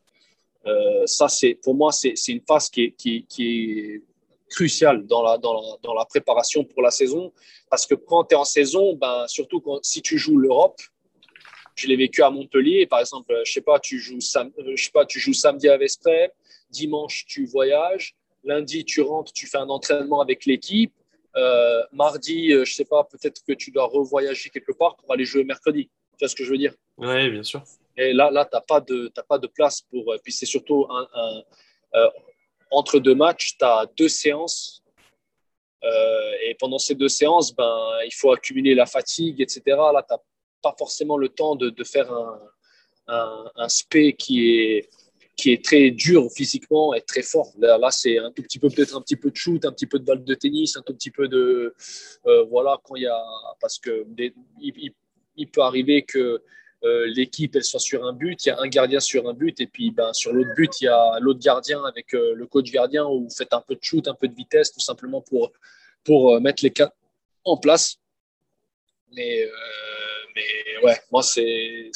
[0.66, 4.03] euh, ça, c'est pour moi, c'est une phase qui est, qui, est
[4.48, 7.32] cruciale dans la, dans, la, dans la, préparation pour la saison.
[7.70, 10.80] Parce que quand tu es en saison, ben, surtout quand, si tu joues l'Europe,
[11.76, 14.90] je l'ai vécu à Montpellier, par exemple, je sais pas, tu joues, sam, je sais
[14.90, 16.32] pas, tu joues samedi à Vespret,
[16.71, 18.14] dimanche tu voyages,
[18.45, 20.93] lundi tu rentres, tu fais un entraînement avec l'équipe,
[21.37, 25.25] euh, mardi, euh, je sais pas, peut-être que tu dois revoyager quelque part pour aller
[25.25, 25.89] jouer mercredi.
[26.18, 26.75] Tu vois ce que je veux dire?
[26.99, 27.62] Oui, bien sûr.
[27.97, 30.12] Et là, là tu n'as pas, de, pas de place pour.
[30.12, 31.43] Euh, puis c'est surtout un,
[31.95, 32.11] euh,
[32.71, 34.83] entre deux matchs, tu as deux séances.
[35.83, 39.62] Euh, et pendant ces deux séances, ben, il faut accumuler la fatigue, etc.
[39.66, 40.21] Là, tu n'as
[40.62, 42.41] pas forcément le temps de, de faire un,
[43.07, 44.91] un, un, spé qui est,
[45.41, 47.53] qui est très dur physiquement et très fort.
[47.59, 49.86] Là, là c'est un tout petit peu, peut-être un petit peu de shoot, un petit
[49.86, 51.74] peu de balle de tennis, un tout petit peu de.
[52.51, 53.22] voilà, quand il y a.
[53.61, 54.07] Parce que
[54.61, 56.43] il, peut arriver que
[56.82, 59.61] euh, l'équipe elle soit sur un but, il y a un gardien sur un but,
[59.61, 62.70] et puis ben, sur l'autre but, il y a l'autre gardien avec euh, le coach
[62.70, 65.53] gardien où vous faites un peu de shoot, un peu de vitesse, tout simplement pour,
[66.05, 66.91] pour euh, mettre les cas
[67.45, 67.97] en place.
[69.14, 69.47] Mais,
[70.36, 71.91] mais ouais, moi, c'est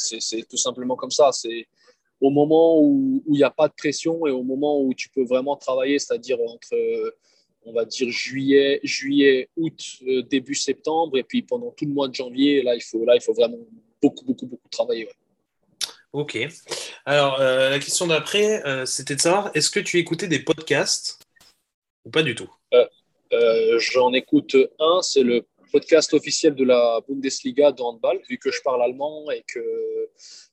[0.49, 1.31] tout simplement comme ça.
[1.31, 1.65] C'est
[2.21, 5.23] au moment où il n'y a pas de pression et au moment où tu peux
[5.23, 6.75] vraiment travailler, c'est-à-dire entre
[7.65, 9.79] on va dire juillet, juillet, août,
[10.29, 13.21] début septembre, et puis pendant tout le mois de janvier, là, il faut, là, il
[13.21, 13.57] faut vraiment
[14.01, 15.09] beaucoup, beaucoup, beaucoup travailler.
[16.13, 16.37] Ok.
[17.05, 21.19] Alors, euh, la question d'après, euh, c'était de savoir, est-ce que tu écoutais des podcasts
[22.05, 22.49] ou pas du tout?
[22.73, 28.51] Euh, J'en écoute un, c'est le podcast officiel de la Bundesliga de handball, vu que
[28.51, 29.59] je parle allemand et que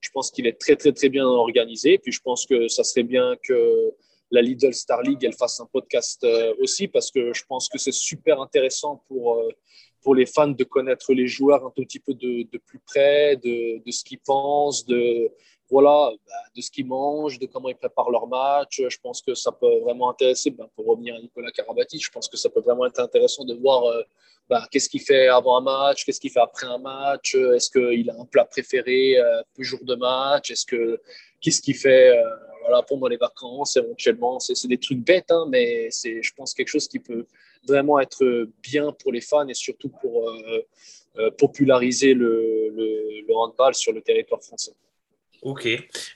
[0.01, 1.99] je pense qu'il est très, très, très bien organisé.
[1.99, 3.93] Puis je pense que ça serait bien que
[4.31, 6.27] la Lidl Star League, elle fasse un podcast
[6.61, 9.43] aussi, parce que je pense que c'est super intéressant pour
[10.03, 13.37] pour les fans de connaître les joueurs un tout petit peu de, de plus près,
[13.37, 15.31] de, de ce qu'ils pensent, de,
[15.73, 18.83] voilà, bah, de ce qu'ils mangent, de comment ils préparent leur match.
[18.89, 22.29] Je pense que ça peut vraiment intéresser, ben, pour revenir à Nicolas Karabati, je pense
[22.29, 24.03] que ça peut vraiment être intéressant de voir euh,
[24.49, 28.09] ben, qu'est-ce qu'il fait avant un match, qu'est-ce qu'il fait après un match, est-ce qu'il
[28.11, 31.01] a un plat préféré euh, jour de match, est-ce que
[31.41, 32.23] qu'est-ce qu'il fait euh,
[32.63, 34.39] voilà, pendant les vacances éventuellement.
[34.41, 37.27] C'est des trucs bêtes, hein, mais c'est, je pense, quelque chose qui peut
[37.67, 40.63] vraiment être bien pour les fans et surtout pour euh,
[41.19, 44.73] euh, populariser le, le, handball sur le territoire français.
[45.43, 45.67] Ok.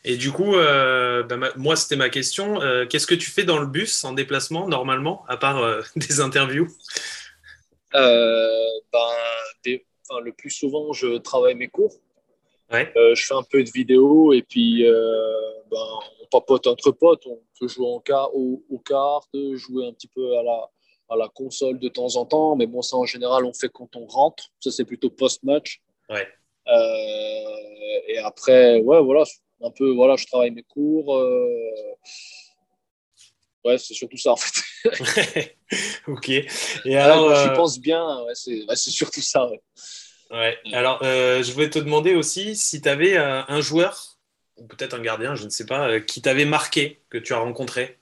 [0.05, 2.61] Et du coup, euh, bah, moi, c'était ma question.
[2.89, 6.68] Qu'est-ce que tu fais dans le bus en déplacement normalement, à part des interviews?
[7.93, 8.09] Ben,
[10.24, 11.95] Le plus souvent, je travaille mes cours.
[12.72, 12.93] Ouais.
[12.97, 14.85] je fais un peu de vidéo et puis
[15.70, 15.87] ben,
[16.22, 17.27] on papote entre potes.
[17.27, 20.70] On peut jouer en cas, aux cartes, jouer un petit peu à la,
[21.09, 23.95] à la console de temps en temps, mais bon, ça en général, on fait quand
[23.97, 24.45] on rentre.
[24.61, 25.81] Ça, c'est plutôt post-match.
[26.09, 26.27] Ouais.
[26.69, 29.25] Euh, et après, ouais, voilà,
[29.62, 31.17] un peu, voilà, je travaille mes cours.
[31.17, 31.71] Euh,
[33.64, 35.57] ouais, c'est surtout ça, en fait.
[36.09, 36.29] ok.
[36.29, 39.49] Et alors, je euh, pense bien, ouais, c'est surtout ça.
[40.31, 40.59] Ouais.
[40.73, 44.19] Alors, euh, je voulais te demander aussi si tu avais euh, un joueur,
[44.57, 47.39] ou peut-être un gardien, je ne sais pas, euh, qui t'avait marqué, que tu as
[47.39, 47.99] rencontré.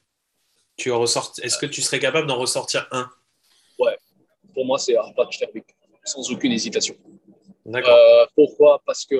[0.76, 3.08] Tu Est-ce que tu serais capable d'en ressortir un?
[3.78, 3.96] Ouais.
[4.54, 5.66] Pour moi, c'est Arpad Sterbik,
[6.04, 6.96] sans aucune hésitation.
[7.66, 8.28] D'accord.
[8.34, 8.82] pourquoi?
[8.84, 9.16] Parce que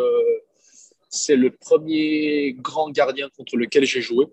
[1.08, 4.26] c'est le premier grand gardien contre lequel j'ai joué.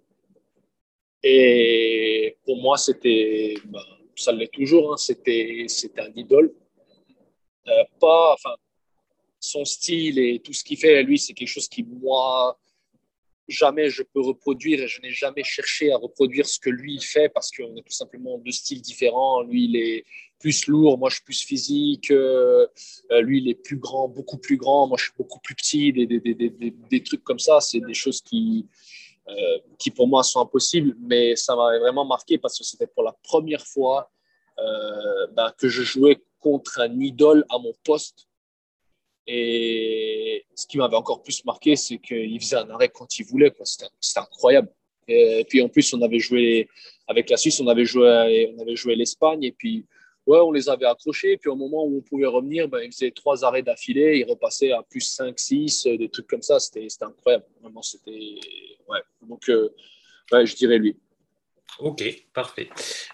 [1.23, 3.83] Et pour moi, c'était, ben,
[4.15, 5.65] ça l'est toujours, hein, c'était,
[5.97, 6.53] un idole.
[7.67, 8.55] Euh, pas, enfin,
[9.39, 12.59] son style et tout ce qu'il fait, lui, c'est quelque chose qui, moi,
[13.47, 17.29] jamais je peux reproduire et je n'ai jamais cherché à reproduire ce que lui fait
[17.29, 19.43] parce qu'on a tout simplement deux styles différents.
[19.43, 20.05] Lui, il est
[20.41, 22.11] plus lourd, moi je suis plus physique.
[22.11, 22.67] Euh,
[23.11, 24.87] euh, lui, il est plus grand, beaucoup plus grand.
[24.87, 25.93] Moi, je suis beaucoup plus petit.
[25.93, 28.67] Des, des, des, des trucs comme ça, c'est des choses qui,
[29.77, 33.15] qui pour moi sont impossibles, mais ça m'avait vraiment marqué parce que c'était pour la
[33.23, 34.11] première fois
[35.37, 38.27] ben, que je jouais contre un idole à mon poste.
[39.27, 43.53] Et ce qui m'avait encore plus marqué, c'est qu'il faisait un arrêt quand il voulait.
[43.63, 44.69] C'était incroyable.
[45.07, 46.67] Et puis en plus, on avait joué
[47.07, 49.43] avec la Suisse, on avait joué, on avait joué l'Espagne.
[49.43, 49.85] Et puis,
[50.27, 51.37] ouais, on les avait accrochés.
[51.37, 54.19] Puis au moment où on pouvait revenir, ben, il faisait trois arrêts d'affilée.
[54.19, 56.59] Il repassait à plus 5, 6, des trucs comme ça.
[56.59, 57.45] C'était incroyable.
[57.61, 58.35] Vraiment, c'était.
[58.87, 58.99] Ouais.
[59.21, 59.69] Donc, euh,
[60.31, 60.95] ouais, je dirais lui.
[61.79, 62.03] Ok,
[62.33, 62.69] parfait.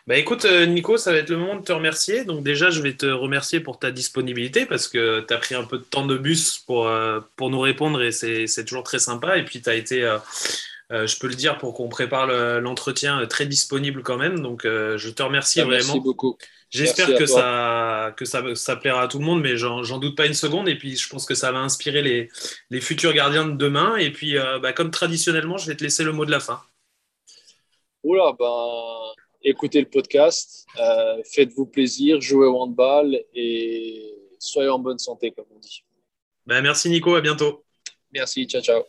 [0.08, 2.26] Bah écoute, euh, Nico, ça va être le moment de te remercier.
[2.26, 5.64] Donc déjà, je vais te remercier pour ta disponibilité parce que tu as pris un
[5.64, 9.38] peu de temps de bus pour, euh, pour nous répondre et c'est toujours très sympa.
[9.38, 10.18] Et puis, tu as été, euh,
[10.89, 12.28] je peux le dire, pour qu'on prépare
[12.60, 14.39] l'entretien, très disponible quand même.
[14.39, 15.76] Donc, je te remercie vraiment.
[15.76, 16.38] Merci beaucoup.
[16.70, 20.26] J'espère que, ça, que ça, ça, plaira à tout le monde, mais j'en doute pas
[20.26, 20.68] une seconde.
[20.68, 22.30] Et puis, je pense que ça va inspirer les,
[22.70, 23.95] les futurs gardiens de demain.
[23.95, 26.61] Et puis, bah, comme traditionnellement, je vais te laisser le mot de la fin.
[28.03, 29.13] Oula, ben,
[29.43, 35.45] écoutez le podcast, euh, faites-vous plaisir, jouez au handball et soyez en bonne santé, comme
[35.55, 35.84] on dit.
[36.45, 37.65] Ben, merci Nico, à bientôt.
[38.13, 38.84] Merci, ciao, ciao.